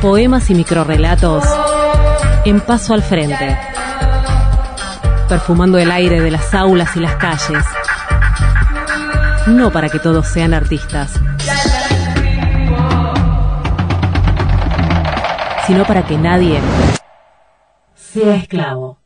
[0.00, 1.44] Poemas y microrrelatos
[2.46, 3.58] en paso al frente,
[5.28, 7.64] perfumando el aire de las aulas y las calles.
[9.46, 11.12] No para que todos sean artistas,
[15.68, 16.60] sino para que nadie
[17.94, 18.98] sea esclavo.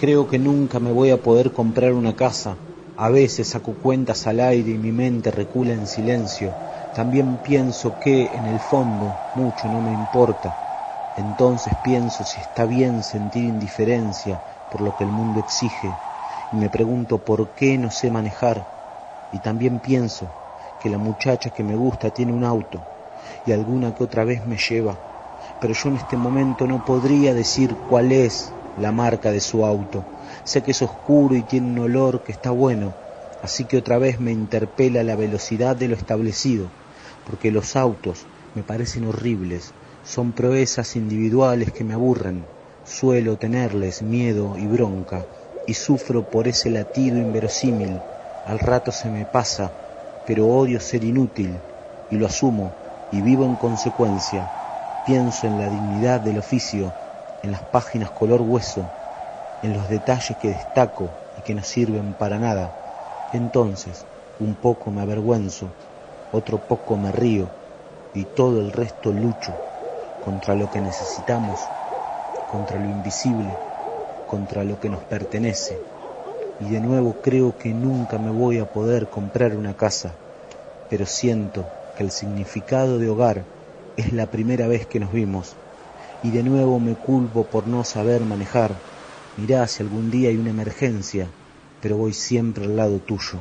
[0.00, 2.56] Creo que nunca me voy a poder comprar una casa.
[2.96, 6.50] A veces saco cuentas al aire y mi mente recula en silencio.
[6.96, 10.52] También pienso que, en el fondo, mucho no me importa.
[11.16, 14.40] Entonces pienso si está bien sentir indiferencia
[14.70, 15.94] por lo que el mundo exige.
[16.52, 18.66] Y me pregunto por qué no sé manejar.
[19.32, 20.28] Y también pienso
[20.78, 22.80] que la muchacha que me gusta tiene un auto
[23.44, 24.98] y alguna que otra vez me lleva.
[25.60, 30.04] Pero yo en este momento no podría decir cuál es la marca de su auto.
[30.44, 32.94] Sé que es oscuro y tiene un olor que está bueno,
[33.42, 36.70] así que otra vez me interpela la velocidad de lo establecido,
[37.24, 39.72] porque los autos me parecen horribles,
[40.04, 42.55] son proezas individuales que me aburren.
[42.86, 45.26] Suelo tenerles miedo y bronca,
[45.66, 48.00] y sufro por ese latido inverosímil.
[48.44, 49.72] Al rato se me pasa,
[50.24, 51.58] pero odio ser inútil,
[52.08, 52.72] y lo asumo,
[53.10, 54.48] y vivo en consecuencia.
[55.04, 56.94] Pienso en la dignidad del oficio,
[57.42, 58.88] en las páginas color hueso,
[59.62, 62.72] en los detalles que destaco y que no sirven para nada.
[63.32, 64.06] Entonces,
[64.38, 65.72] un poco me avergüenzo,
[66.30, 67.50] otro poco me río
[68.14, 69.52] y todo el resto lucho
[70.22, 71.68] contra lo que necesitamos,
[72.46, 73.58] contra lo invisible,
[74.26, 75.78] contra lo que nos pertenece.
[76.60, 80.14] Y de nuevo creo que nunca me voy a poder comprar una casa,
[80.88, 81.64] pero siento
[81.96, 83.44] que el significado de hogar
[83.96, 85.54] es la primera vez que nos vimos.
[86.22, 88.74] Y de nuevo me culpo por no saber manejar.
[89.36, 91.28] Mirá si algún día hay una emergencia,
[91.80, 93.38] pero voy siempre al lado tuyo.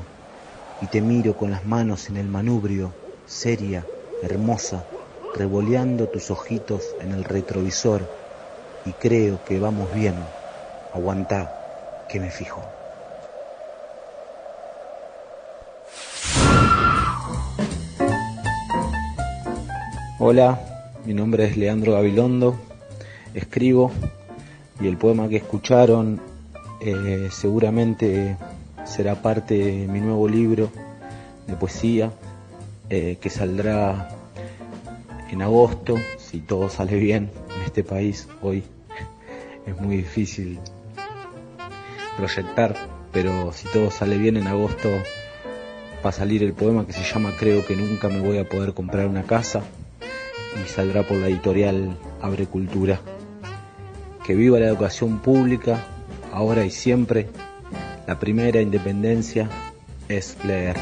[0.81, 2.91] y te miro con las manos en el manubrio,
[3.25, 3.87] seria,
[4.21, 4.83] hermosa,
[5.33, 8.01] revoleando tus ojitos en el retrovisor
[8.85, 10.15] y creo que vamos bien.
[10.93, 12.61] Aguantá, que me fijo.
[20.19, 20.59] Hola,
[21.05, 22.55] mi nombre es Leandro Gabilondo,
[23.33, 23.91] escribo
[24.79, 26.21] y el poema que escucharon
[26.79, 28.37] eh, seguramente
[28.85, 30.71] será parte de mi nuevo libro
[31.47, 32.11] de poesía
[32.89, 34.09] eh, que saldrá
[35.29, 38.63] en agosto, si todo sale bien en este país hoy
[39.65, 40.59] es muy difícil
[42.17, 42.75] proyectar,
[43.11, 44.89] pero si todo sale bien en agosto
[46.05, 48.73] va a salir el poema que se llama Creo que nunca me voy a poder
[48.73, 49.63] comprar una casa
[50.63, 52.99] y saldrá por la editorial Abre Cultura.
[54.25, 55.83] Que viva la educación pública,
[56.31, 57.27] ahora y siempre.
[58.07, 59.49] La primera independencia
[60.07, 60.77] es leer.